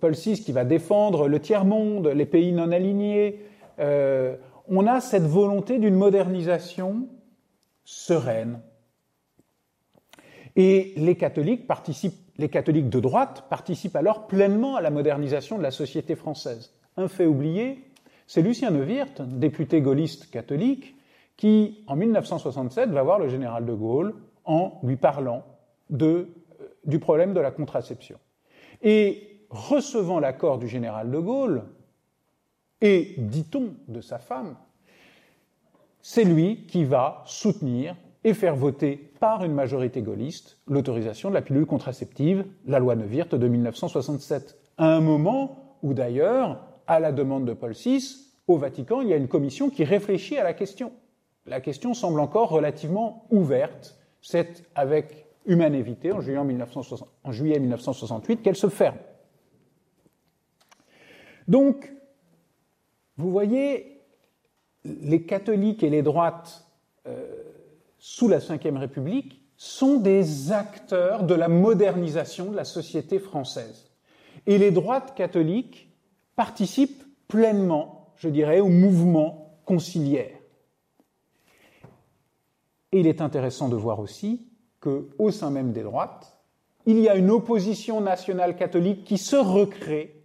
[0.01, 3.41] Paul VI qui va défendre le tiers-monde, les pays non alignés.
[3.81, 4.37] Euh,
[4.69, 7.09] on a cette volonté d'une modernisation
[7.85, 8.61] sereine.
[10.57, 11.67] Et les catholiques
[12.39, 16.73] les catholiques de droite participent alors pleinement à la modernisation de la société française.
[16.97, 17.85] Un fait oublié,
[18.27, 20.95] c'est Lucien Neuwirth, député gaulliste catholique,
[21.37, 25.45] qui, en 1967, va voir le général de Gaulle en lui parlant
[25.91, 26.29] de,
[26.61, 28.19] euh, du problème de la contraception.
[28.83, 31.65] Et recevant l'accord du général de Gaulle,
[32.81, 34.57] et, dit-on, de sa femme,
[36.01, 41.43] c'est lui qui va soutenir et faire voter par une majorité gaulliste l'autorisation de la
[41.43, 47.45] pilule contraceptive, la loi Neuwirth de 1967, à un moment où d'ailleurs à la demande
[47.45, 50.93] de Paul VI, au Vatican, il y a une commission qui réfléchit à la question.
[51.47, 53.99] La question semble encore relativement ouverte.
[54.21, 58.99] C'est avec humanité, en juillet, 1960, en juillet 1968, qu'elle se ferme.
[61.49, 61.93] Donc,
[63.17, 64.01] vous voyez,
[64.85, 66.67] les catholiques et les droites
[67.07, 67.43] euh,
[68.05, 73.93] sous la Ve République sont des acteurs de la modernisation de la société française.
[74.49, 75.89] Et les droites catholiques
[76.35, 80.37] participe pleinement, je dirais, au mouvement conciliaire.
[82.91, 84.49] Et il est intéressant de voir aussi
[84.81, 86.41] qu'au sein même des droites,
[86.87, 90.25] il y a une opposition nationale catholique qui se recrée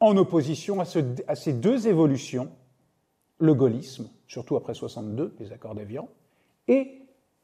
[0.00, 2.50] en opposition à ces deux évolutions,
[3.38, 6.08] le gaullisme, surtout après 62, les accords d'Évian,
[6.66, 7.02] et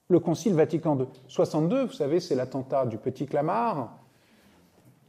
[0.08, 1.06] le Concile Vatican II.
[1.26, 3.98] 62, vous savez, c'est l'attentat du Petit Clamart,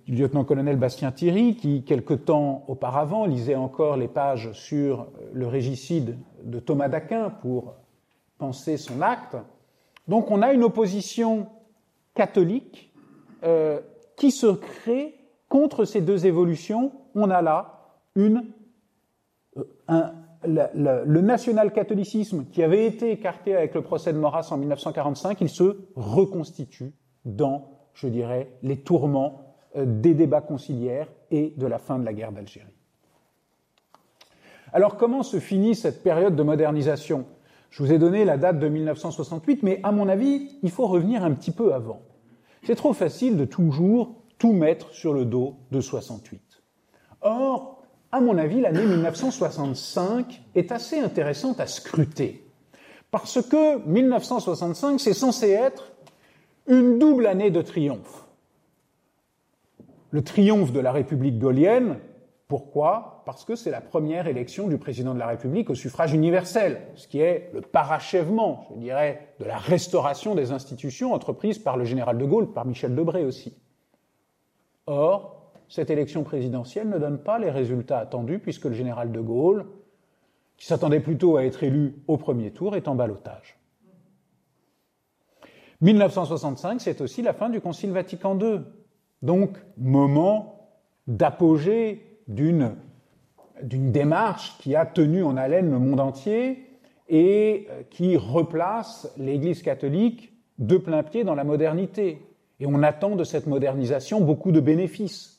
[0.06, 6.18] du lieutenant-colonel Bastien Thierry, qui, quelque temps auparavant, lisait encore les pages sur le régicide
[6.44, 7.76] de Thomas d'Aquin pour
[8.38, 9.38] penser son acte.
[10.10, 11.48] Donc on a une opposition
[12.14, 12.94] catholique
[13.44, 13.80] euh,
[14.18, 15.16] qui se crée
[15.48, 16.92] contre ces deux évolutions.
[17.16, 18.44] On a là une,
[19.56, 20.12] euh, un,
[20.46, 25.78] le national-catholicisme qui avait été écarté avec le procès de Maurras en 1945, il se
[25.96, 26.94] reconstitue
[27.26, 32.14] dans, je dirais, les tourments euh, des débats conciliaires et de la fin de la
[32.14, 32.66] guerre d'Algérie.
[34.72, 37.26] Alors comment se finit cette période de modernisation?
[37.70, 41.24] Je vous ai donné la date de 1968, mais à mon avis, il faut revenir
[41.24, 42.02] un petit peu avant.
[42.64, 46.42] C'est trop facile de toujours tout mettre sur le dos de 68.
[47.22, 47.79] Or,
[48.12, 52.44] à mon avis, l'année 1965 est assez intéressante à scruter.
[53.12, 55.92] Parce que 1965, c'est censé être
[56.68, 58.30] une double année de triomphe
[60.12, 62.00] le triomphe de la République gaulienne.
[62.48, 63.22] Pourquoi?
[63.26, 67.08] Parce que c'est la première élection du président de la République au suffrage universel, ce
[67.08, 72.18] qui est le parachèvement, je dirais, de la restauration des institutions entreprise par le général
[72.18, 73.56] de Gaulle, par Michel Debré aussi.
[74.88, 75.39] Or,
[75.70, 79.66] cette élection présidentielle ne donne pas les résultats attendus puisque le général de Gaulle,
[80.58, 83.58] qui s'attendait plutôt à être élu au premier tour, est en balotage.
[85.82, 88.62] 1965, c'est aussi la fin du Concile Vatican II.
[89.22, 90.70] Donc, moment
[91.08, 92.76] d'apogée d'une
[93.64, 96.66] démarche qui a tenu en haleine le monde entier
[97.08, 102.22] et euh, qui replace l'Église catholique de plein pied dans la modernité.
[102.60, 105.39] Et on attend de cette modernisation beaucoup de bénéfices.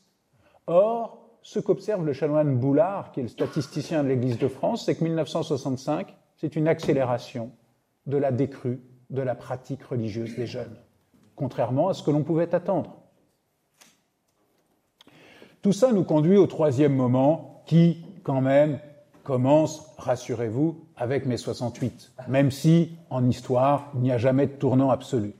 [0.71, 4.95] Or, ce qu'observe le chanoine Boulard, qui est le statisticien de l'Église de France, c'est
[4.95, 7.51] que 1965, c'est une accélération
[8.05, 10.77] de la décrue de la pratique religieuse des jeunes,
[11.35, 12.95] contrairement à ce que l'on pouvait attendre.
[15.61, 18.79] Tout ça nous conduit au troisième moment qui, quand même,
[19.23, 24.89] commence, rassurez-vous, avec mai 68, même si, en histoire, il n'y a jamais de tournant
[24.89, 25.33] absolu.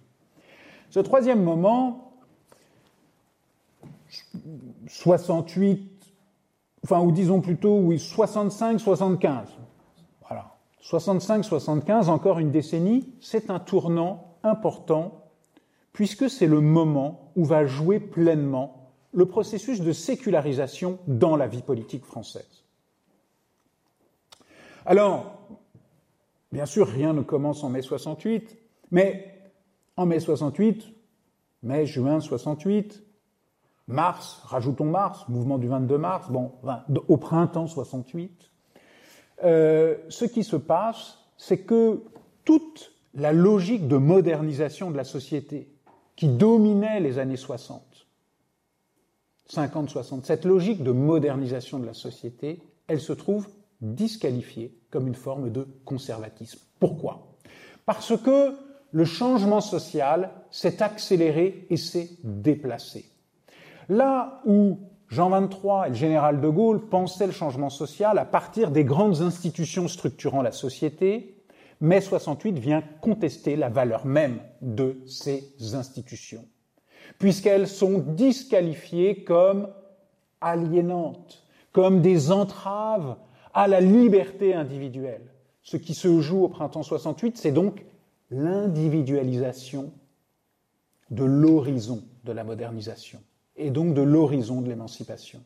[0.89, 2.10] Ce troisième moment,
[4.87, 6.13] 68,
[6.83, 9.45] enfin, ou disons plutôt, oui, 65-75,
[10.27, 10.55] voilà.
[10.83, 15.25] 65-75, encore une décennie, c'est un tournant important,
[15.93, 21.61] puisque c'est le moment où va jouer pleinement le processus de sécularisation dans la vie
[21.61, 22.63] politique française.
[24.85, 25.37] Alors,
[26.51, 28.57] bien sûr, rien ne commence en mai 68,
[28.91, 29.41] mais
[29.97, 30.93] en mai 68,
[31.63, 33.03] mai, juin 68,
[33.91, 36.51] mars, rajoutons mars, mouvement du 22 mars, bon,
[37.07, 38.51] au printemps 68,
[39.43, 42.03] euh, ce qui se passe, c'est que
[42.45, 45.73] toute la logique de modernisation de la société
[46.15, 47.81] qui dominait les années 60,
[49.49, 53.47] 50-60, cette logique de modernisation de la société, elle se trouve
[53.81, 56.59] disqualifiée comme une forme de conservatisme.
[56.79, 57.37] Pourquoi?
[57.85, 58.55] Parce que
[58.91, 63.10] le changement social s'est accéléré et s'est déplacé.
[63.91, 64.79] Là où
[65.09, 69.21] Jean XXIII et le général de Gaulle pensaient le changement social à partir des grandes
[69.21, 71.43] institutions structurant la société,
[71.81, 76.45] mai 68 vient contester la valeur même de ces institutions,
[77.19, 79.67] puisqu'elles sont disqualifiées comme
[80.39, 83.17] aliénantes, comme des entraves
[83.53, 85.33] à la liberté individuelle.
[85.63, 87.83] Ce qui se joue au printemps 68, c'est donc
[88.29, 89.91] l'individualisation
[91.09, 93.19] de l'horizon de la modernisation
[93.61, 95.41] et donc de l'horizon de l'émancipation.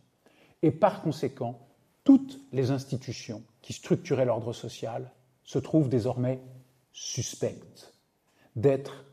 [0.62, 1.60] Et par conséquent,
[2.04, 5.12] toutes les institutions qui structuraient l'ordre social
[5.44, 6.40] se trouvent désormais
[6.92, 7.94] suspectes
[8.56, 9.06] d'être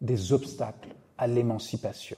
[0.00, 2.16] des obstacles à l'émancipation.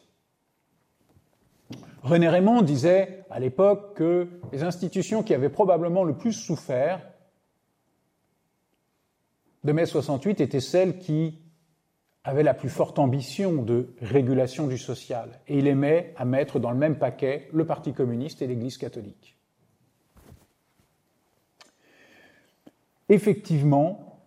[2.02, 7.00] René Raymond disait à l'époque que les institutions qui avaient probablement le plus souffert
[9.64, 11.38] de mai 68 étaient celles qui
[12.26, 16.72] avait la plus forte ambition de régulation du social, et il aimait à mettre dans
[16.72, 19.36] le même paquet le Parti communiste et l'Église catholique.
[23.08, 24.20] Effectivement,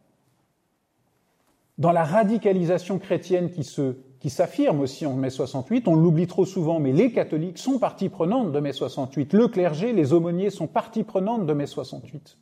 [1.78, 6.46] dans la radicalisation chrétienne qui se qui s'affirme aussi en mai 68, on l'oublie trop
[6.46, 10.68] souvent, mais les catholiques sont partie prenante de mai 68, le clergé, les aumôniers sont
[10.68, 12.38] partie prenante de mai 68.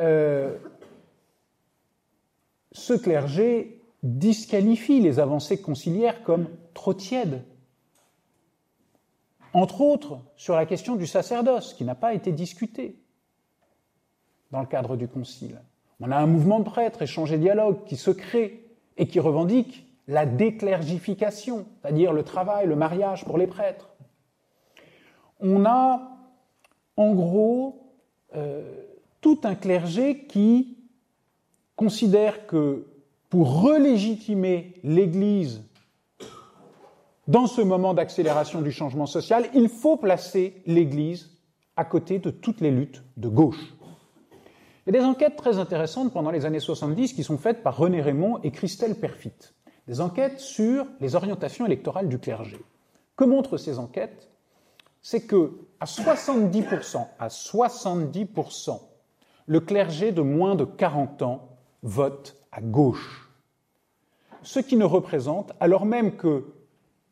[0.00, 0.56] Euh,
[2.72, 7.44] ce clergé disqualifie les avancées conciliaires comme trop tièdes.
[9.54, 12.96] Entre autres, sur la question du sacerdoce, qui n'a pas été discuté
[14.50, 15.60] dans le cadre du concile.
[16.00, 19.86] On a un mouvement de prêtres, échange et dialogue, qui se crée et qui revendique
[20.08, 23.90] la déclergification, c'est-à-dire le travail, le mariage pour les prêtres.
[25.38, 26.18] On a,
[26.96, 27.94] en gros,
[28.34, 28.84] euh,
[29.20, 30.78] tout un clergé qui
[31.76, 32.91] considère que
[33.32, 35.62] pour relégitimer l'Église
[37.26, 41.30] dans ce moment d'accélération du changement social, il faut placer l'Église
[41.74, 43.72] à côté de toutes les luttes de gauche.
[44.86, 47.78] Il y a des enquêtes très intéressantes pendant les années 70 qui sont faites par
[47.78, 49.54] René Raymond et Christelle Perfit.
[49.88, 52.58] Des enquêtes sur les orientations électorales du clergé.
[53.16, 54.28] Que montrent ces enquêtes?
[55.00, 58.78] C'est que à 70%, à 70%,
[59.46, 61.48] le clergé de moins de 40 ans
[61.82, 63.22] vote à gauche
[64.42, 66.44] ce qui ne représente, alors même que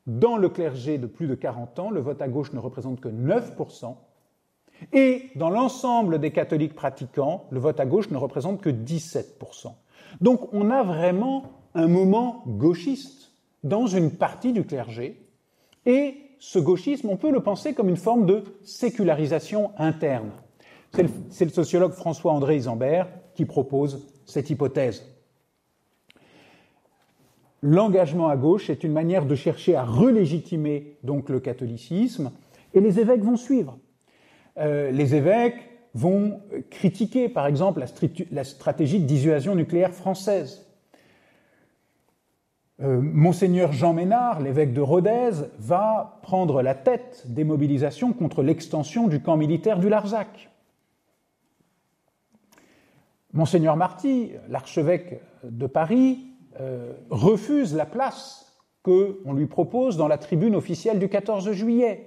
[0.06, 3.08] dans le clergé de plus de 40 ans, le vote à gauche ne représente que
[3.08, 3.94] 9%,
[4.92, 9.72] et dans l'ensemble des catholiques pratiquants, le vote à gauche ne représente que 17%.
[10.20, 13.30] Donc on a vraiment un moment gauchiste
[13.62, 15.22] dans une partie du clergé,
[15.86, 20.30] et ce gauchisme, on peut le penser comme une forme de sécularisation interne.
[20.92, 21.10] C'est le,
[21.40, 25.04] le, sociologue François-André Isambert qui propose cette hypothèse
[27.62, 32.30] l'engagement à gauche est une manière de chercher à relégitimer donc le catholicisme,
[32.74, 33.78] et les évêques vont suivre.
[34.58, 36.40] Euh, les évêques vont
[36.70, 37.84] critiquer, par exemple,
[38.30, 40.66] la, stratégie de dissuasion nucléaire française.
[42.80, 49.08] Euh, Monseigneur Jean Ménard, l'évêque de Rodez, va prendre la tête des mobilisations contre l'extension
[49.08, 50.50] du camp militaire du Larzac.
[53.32, 56.29] Monseigneur Marty, l'archevêque de Paris,
[56.60, 58.46] euh, refuse la place
[58.82, 62.06] qu'on lui propose dans la tribune officielle du 14 juillet.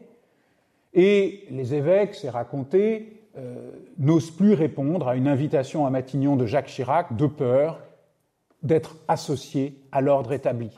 [0.94, 6.46] Et les évêques, c'est raconté, euh, n'osent plus répondre à une invitation à Matignon de
[6.46, 7.80] Jacques Chirac de peur
[8.62, 10.70] d'être associés à l'ordre établi.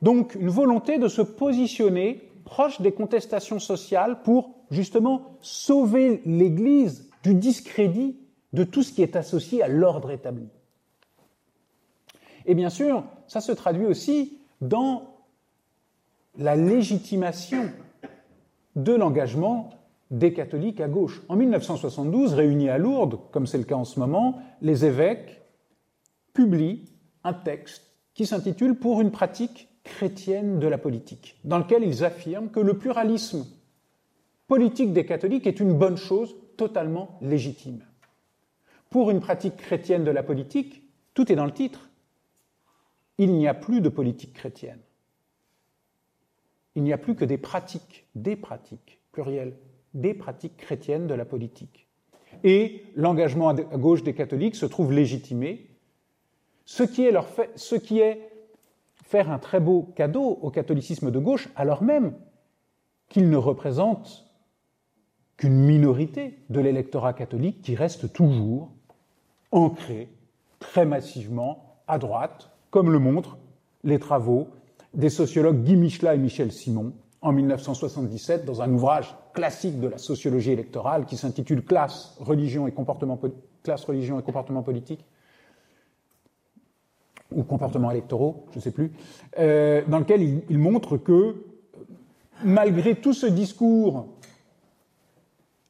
[0.00, 7.34] Donc une volonté de se positionner proche des contestations sociales pour justement sauver l'Église du
[7.34, 8.16] discrédit
[8.54, 10.48] de tout ce qui est associé à l'ordre établi.
[12.46, 15.16] Et bien sûr, ça se traduit aussi dans
[16.38, 17.70] la légitimation
[18.76, 19.70] de l'engagement
[20.10, 21.22] des catholiques à gauche.
[21.28, 25.42] En 1972, réunis à Lourdes, comme c'est le cas en ce moment, les évêques
[26.32, 26.84] publient
[27.24, 27.84] un texte
[28.14, 32.76] qui s'intitule Pour une pratique chrétienne de la politique, dans lequel ils affirment que le
[32.78, 33.46] pluralisme
[34.46, 37.84] politique des catholiques est une bonne chose totalement légitime.
[38.90, 40.82] Pour une pratique chrétienne de la politique,
[41.14, 41.89] tout est dans le titre.
[43.20, 44.80] Il n'y a plus de politique chrétienne.
[46.74, 49.58] Il n'y a plus que des pratiques, des pratiques, plurielles,
[49.92, 51.86] des pratiques chrétiennes de la politique.
[52.44, 55.68] Et l'engagement à gauche des catholiques se trouve légitimé,
[56.64, 57.12] ce qui est,
[57.56, 58.26] ce qui est
[59.04, 62.14] faire un très beau cadeau au catholicisme de gauche, alors même
[63.10, 64.24] qu'il ne représente
[65.36, 68.70] qu'une minorité de l'électorat catholique qui reste toujours
[69.52, 70.08] ancré
[70.58, 73.38] très massivement à droite, comme le montrent
[73.84, 74.48] les travaux
[74.94, 76.92] des sociologues Guy Michelat et Michel Simon
[77.22, 82.72] en 1977 dans un ouvrage classique de la sociologie électorale qui s'intitule Classe, religion et
[82.72, 83.18] comportement,
[83.62, 85.04] Classe, religion et comportement politique
[87.30, 88.92] ou comportements électoraux, je ne sais plus,
[89.38, 91.36] euh, dans lequel il, il montre que
[92.42, 94.06] malgré tout ce discours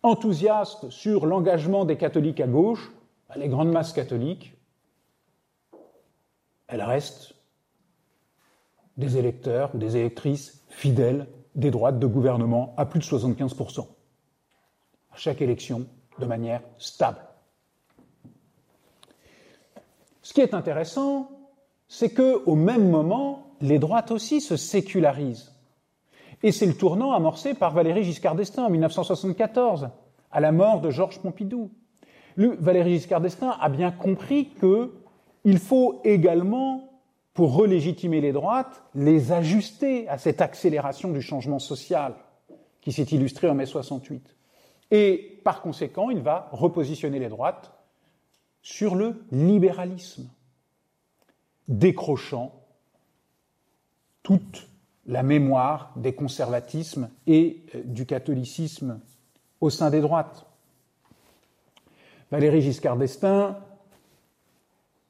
[0.02, 2.90] enthousiaste sur l'engagement des catholiques à gauche,
[3.28, 4.56] bah, les grandes masses catholiques,
[6.70, 7.34] elles restent
[8.96, 13.80] des électeurs ou des électrices fidèles des droites de gouvernement à plus de 75%,
[15.12, 15.86] à chaque élection
[16.18, 17.18] de manière stable.
[20.22, 21.30] Ce qui est intéressant,
[21.88, 25.52] c'est que au même moment, les droites aussi se sécularisent.
[26.42, 29.88] Et c'est le tournant amorcé par Valéry Giscard d'Estaing en 1974,
[30.30, 31.70] à la mort de Georges Pompidou.
[32.36, 34.50] Valéry Giscard d'Estaing a bien compris
[35.42, 36.90] qu'il faut également
[37.34, 42.14] pour relégitimer les droites, les ajuster à cette accélération du changement social
[42.80, 44.36] qui s'est illustrée en mai 68.
[44.90, 47.72] Et par conséquent, il va repositionner les droites
[48.62, 50.28] sur le libéralisme,
[51.68, 52.52] décrochant
[54.22, 54.68] toute
[55.06, 59.00] la mémoire des conservatismes et euh, du catholicisme
[59.60, 60.46] au sein des droites.
[62.30, 63.56] Valéry Giscard d'Estaing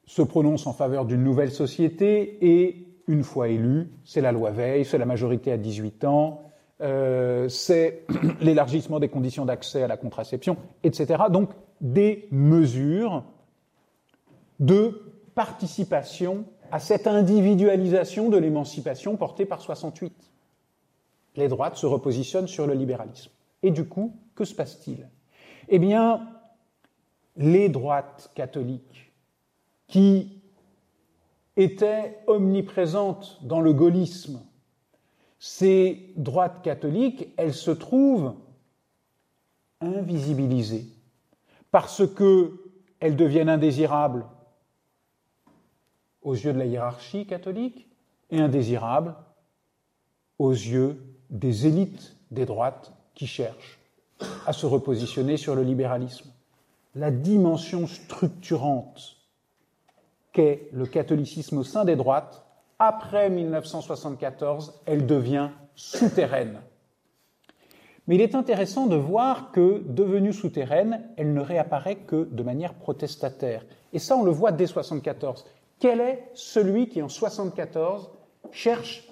[0.05, 4.85] se prononce en faveur d'une nouvelle société et, une fois élu, c'est la loi Veil,
[4.85, 6.43] c'est la majorité à 18 ans,
[6.81, 8.05] euh, c'est
[8.41, 11.23] l'élargissement des conditions d'accès à la contraception, etc.
[11.29, 13.23] Donc des mesures
[14.59, 20.13] de participation à cette individualisation de l'émancipation portée par 68.
[21.35, 23.31] Les droites se repositionnent sur le libéralisme.
[23.63, 25.09] Et du coup, que se passe-t-il?
[25.69, 26.27] Eh bien,
[27.37, 29.10] les droites catholiques
[29.91, 30.41] qui
[31.57, 34.41] était omniprésente dans le gaullisme.
[35.37, 38.35] Ces droites catholiques, elles se trouvent
[39.81, 40.85] invisibilisées
[41.71, 44.25] parce qu'elles deviennent indésirables
[46.21, 47.89] aux yeux de la hiérarchie catholique
[48.29, 49.15] et indésirables
[50.39, 53.79] aux yeux des élites des droites qui cherchent
[54.45, 56.31] à se repositionner sur le libéralisme.
[56.95, 59.20] La dimension structurante
[60.31, 62.45] qu'est le catholicisme au sein des droites,
[62.79, 66.61] après 1974, elle devient souterraine.
[68.07, 72.73] Mais il est intéressant de voir que, devenue souterraine, elle ne réapparaît que de manière
[72.73, 73.63] protestataire.
[73.93, 75.45] Et ça, on le voit dès 1974.
[75.79, 78.09] Quel est celui qui, en 1974,
[78.51, 79.07] cherche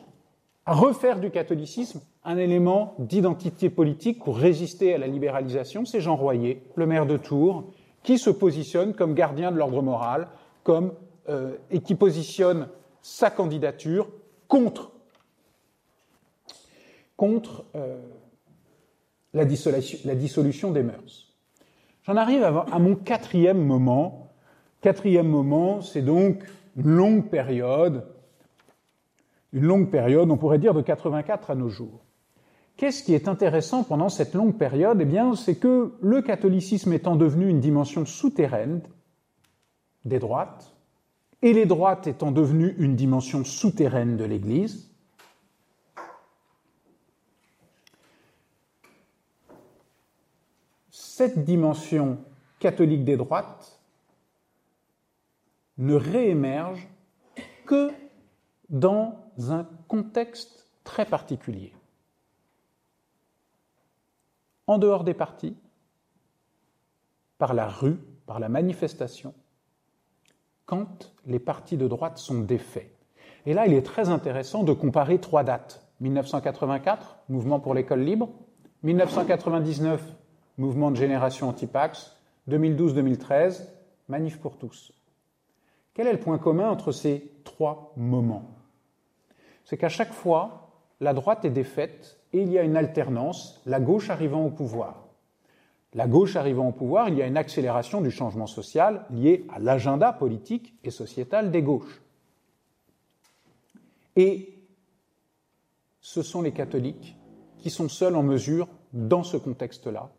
[0.66, 5.86] à refaire du catholicisme un élément d'identité politique pour résister à la libéralisation?
[5.86, 7.66] C'est Jean Royer, le maire de Tours,
[8.04, 10.28] qui se positionne comme gardien de l'ordre moral,
[10.64, 10.94] comme
[11.30, 12.68] euh, et qui positionne
[13.02, 14.10] sa candidature
[14.48, 14.92] contre,
[17.16, 18.02] contre euh,
[19.34, 21.36] la, dissolution, des mœurs.
[22.04, 24.34] J'en arrive à, à, mon quatrième moment.
[24.82, 26.44] Quatrième moment, c'est donc
[26.76, 28.08] une longue période,
[29.54, 32.06] une longue période, on pourrait dire de 84 à nos jours.
[32.76, 35.00] Qu'est-ce qui est intéressant pendant cette longue période?
[35.02, 38.82] Eh bien, c'est que le catholicisme étant devenu une dimension souterraine
[40.06, 40.79] des droites,
[41.42, 44.90] et les droites étant devenues une dimension souterraine de l'Église,
[50.90, 52.18] cette dimension
[52.60, 53.80] catholique des droites
[55.78, 56.88] ne réémerge
[57.66, 57.92] que
[58.70, 61.74] dans un contexte très particulier.
[64.68, 65.56] En dehors des partis,
[67.38, 69.34] par la rue, par la manifestation,
[70.70, 72.92] quand les partis de droite sont défaits.
[73.48, 75.84] Et là, il est très intéressant de comparer trois dates.
[76.00, 78.30] 1984, mouvement pour l'école libre.
[78.84, 80.00] 1999,
[80.60, 82.16] mouvement de génération anti-Pax.
[82.48, 83.64] 2012-2013,
[84.10, 84.94] manif pour tous.
[85.96, 88.52] Quel est le point commun entre ces trois moments?
[89.66, 93.80] C'est qu'à chaque fois, la droite est défaite et il y a une alternance, la
[93.80, 95.09] gauche arrivant au pouvoir.
[95.94, 99.60] La gauche arrivant au pouvoir, il y a une accélération du changement social lié à
[99.60, 102.02] l'agenda politique et sociétal des gauches.
[104.16, 104.54] Et
[106.02, 107.18] ce sont les catholiques
[107.58, 110.10] qui sont seuls en mesure, dans ce contexte-là,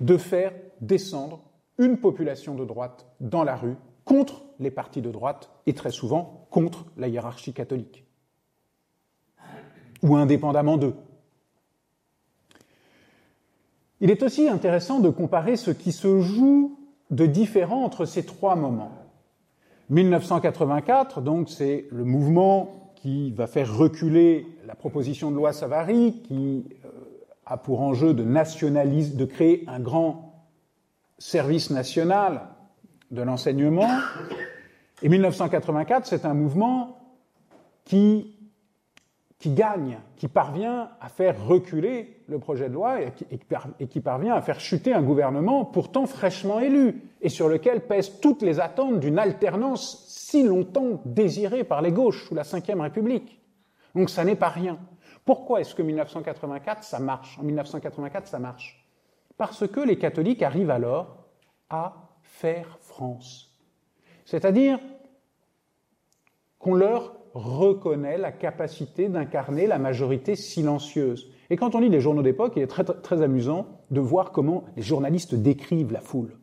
[0.00, 1.40] de faire descendre
[1.78, 6.46] une population de droite dans la rue contre les partis de droite et très souvent
[6.50, 8.04] contre la hiérarchie catholique,
[10.02, 10.94] ou indépendamment d'eux.
[14.00, 16.78] Il est aussi intéressant de comparer ce qui se joue
[17.10, 18.92] de différent entre ces trois moments.
[19.90, 26.64] 1984, donc, c'est le mouvement qui va faire reculer la proposition de loi Savary, qui
[26.84, 26.88] euh,
[27.46, 30.44] a pour enjeu de nationaliser, de créer un grand
[31.18, 32.48] service national
[33.12, 33.88] de l'enseignement.
[35.02, 36.98] Et 1984, c'est un mouvement
[37.84, 38.35] qui,
[39.38, 44.40] qui gagne, qui parvient à faire reculer le projet de loi et qui, parvient à
[44.40, 49.18] faire chuter un gouvernement pourtant fraîchement élu et sur lequel pèsent toutes les attentes d'une
[49.18, 53.40] alternance si longtemps désirée par les gauches sous la Ve République.
[53.94, 54.78] Donc ça n'est pas rien.
[55.24, 57.38] Pourquoi est-ce que 1984 ça marche?
[57.38, 58.86] En 1984 ça marche
[59.36, 61.26] Parce que les catholiques arrivent alors
[61.68, 63.54] à faire France.
[64.24, 64.78] C'est-à-dire
[66.58, 71.30] qu'on leur reconnaît la capacité d'incarner la majorité silencieuse.
[71.50, 74.64] Et quand on lit les journaux d'époque, il est très, très amusant de voir comment
[74.76, 76.36] les journalistes décrivent la foule.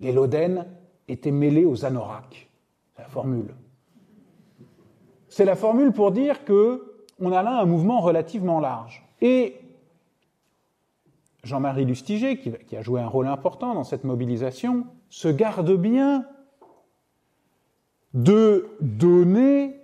[0.00, 0.66] Les Loden
[1.08, 2.48] étaient mêlés aux anoraks
[2.98, 3.54] la formule.
[5.28, 9.04] C'est la formule pour dire que on a là un mouvement relativement large.
[9.20, 9.56] Et
[11.44, 16.26] Jean-Marie Lustiger, qui, a joué un rôle important dans cette mobilisation, se garde bien
[18.18, 19.76] de donner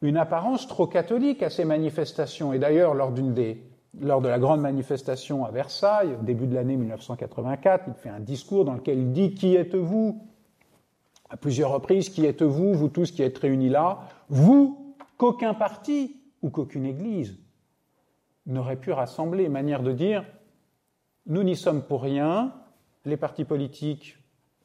[0.00, 2.54] une apparence trop catholique à ces manifestations.
[2.54, 7.94] Et d'ailleurs, lors de la grande manifestation à Versailles, au début de l'année 1984, il
[7.94, 10.26] fait un discours dans lequel il dit Qui êtes-vous?
[11.28, 14.00] À plusieurs reprises, qui êtes-vous, vous tous qui êtes réunis là,
[14.30, 17.36] vous qu'aucun parti ou qu'aucune église
[18.46, 20.24] n'aurait pu rassembler, manière de dire,
[21.26, 22.54] nous n'y sommes pour rien,
[23.04, 24.16] les partis politiques,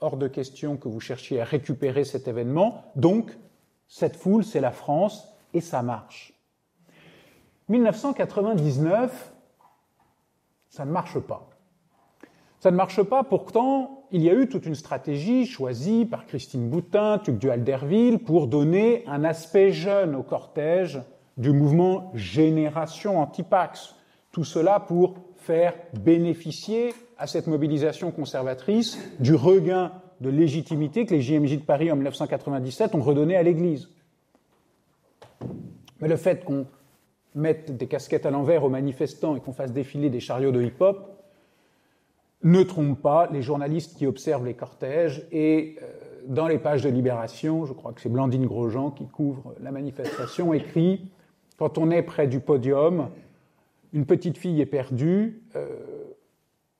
[0.05, 3.35] hors de question que vous cherchiez à récupérer cet événement, donc
[3.87, 6.33] cette foule, c'est la France, et ça marche.
[7.69, 9.33] 1999,
[10.69, 11.49] ça ne marche pas.
[12.59, 16.69] Ça ne marche pas, pourtant, il y a eu toute une stratégie choisie par Christine
[16.69, 21.01] Boutin, Tugdual Derville, pour donner un aspect jeune au cortège
[21.37, 23.95] du mouvement Génération Antipax.
[24.31, 29.91] Tout cela pour faire bénéficier à cette mobilisation conservatrice du regain
[30.21, 33.89] de légitimité que les JMJ de Paris en 1997 ont redonné à l'Église.
[36.01, 36.65] Mais le fait qu'on
[37.35, 41.11] mette des casquettes à l'envers aux manifestants et qu'on fasse défiler des chariots de hip-hop,
[42.43, 45.85] ne trompe pas les journalistes qui observent les cortèges et euh,
[46.27, 50.53] dans les pages de Libération, je crois que c'est Blandine Grosjean qui couvre la manifestation,
[50.53, 51.07] écrit
[51.57, 53.09] Quand on est près du podium,
[53.93, 55.67] une petite fille est perdue, euh,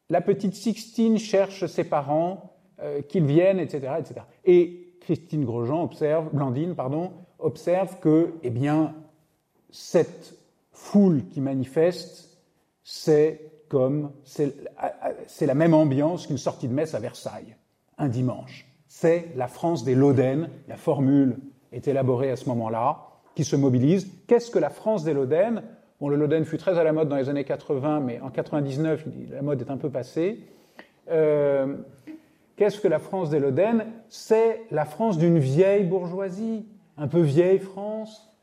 [0.10, 4.22] la petite Sixtine cherche ses parents, euh, qu'ils viennent, etc., etc.
[4.44, 8.94] Et Christine Grosjean observe, Blandine, pardon, observe que, eh bien,
[9.70, 10.36] cette
[10.72, 12.38] foule qui manifeste,
[12.84, 17.56] c'est comme c'est la même ambiance qu'une sortie de messe à Versailles,
[17.98, 18.68] un dimanche.
[18.88, 21.38] C'est la France des Loden, la formule
[21.72, 24.08] est élaborée à ce moment-là, qui se mobilise.
[24.28, 25.64] Qu'est-ce que la France des Loden
[26.00, 29.06] Bon, le Loden fut très à la mode dans les années 80, mais en 99,
[29.32, 30.42] la mode est un peu passée.
[31.10, 31.78] Euh,
[32.58, 36.66] qu'est-ce que la France des Loden C'est la France d'une vieille bourgeoisie,
[36.98, 38.34] un peu vieille France,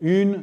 [0.00, 0.42] une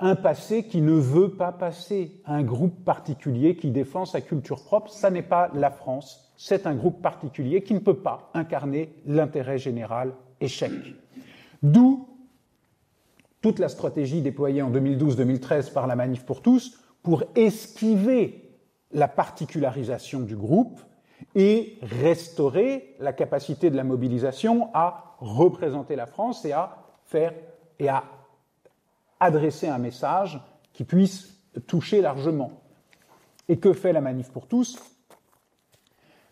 [0.00, 4.90] un passé qui ne veut pas passer, un groupe particulier qui défend sa culture propre,
[4.90, 9.58] ça n'est pas la France, c'est un groupe particulier qui ne peut pas incarner l'intérêt
[9.58, 10.72] général échec.
[11.62, 12.08] D'où
[13.40, 18.50] toute la stratégie déployée en 2012-2013 par la Manif pour tous pour esquiver
[18.92, 20.80] la particularisation du groupe
[21.34, 27.34] et restaurer la capacité de la mobilisation à représenter la France et à faire
[27.78, 28.04] et à
[29.20, 30.40] adresser un message
[30.72, 32.52] qui puisse toucher largement.
[33.48, 34.78] Et que fait la manif pour tous?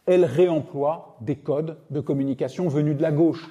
[0.06, 3.48] Elle réemploie des codes de communication venus de la gauche.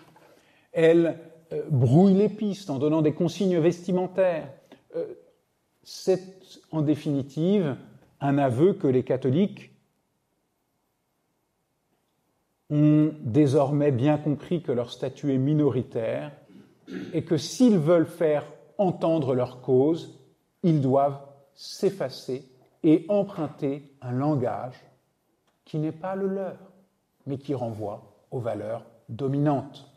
[0.72, 1.20] Elle
[1.54, 4.52] euh, brouille les pistes en donnant des consignes vestimentaires.
[4.96, 5.06] Euh,
[5.84, 6.42] c'est
[6.72, 7.78] en définitive
[8.20, 9.72] un aveu que les catholiques
[12.70, 16.32] ont désormais bien compris que leur statut est minoritaire
[17.14, 18.46] et que s'ils veulent faire
[18.78, 20.20] entendre leur cause,
[20.64, 21.20] ils doivent
[21.54, 22.44] s'effacer
[22.84, 24.76] et emprunter un langage
[25.66, 26.58] qui n'est pas le leur,
[27.26, 29.90] mais qui renvoie aux valeurs dominantes.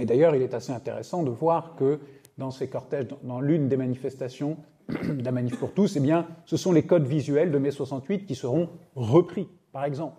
[0.00, 2.00] Et d'ailleurs, il est assez intéressant de voir que
[2.38, 4.56] dans ces cortèges, dans l'une des manifestations
[4.88, 8.24] de la Manif pour tous, eh bien, ce sont les codes visuels de mai 68
[8.24, 10.16] qui seront repris, par exemple.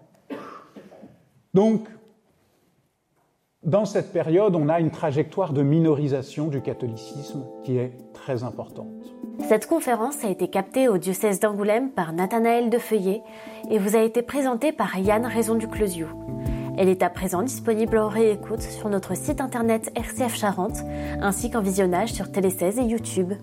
[1.55, 1.87] Donc,
[3.63, 8.87] dans cette période, on a une trajectoire de minorisation du catholicisme qui est très importante.
[9.49, 13.23] Cette conférence a été captée au diocèse d'Angoulême par Nathanaël de Feuillet
[13.71, 16.07] et vous a été présentée par Yann Raison du Closiou.
[16.77, 20.79] Elle est à présent disponible en réécoute sur notre site internet RCF Charente
[21.21, 23.33] ainsi qu'en visionnage sur Télé 16 et YouTube.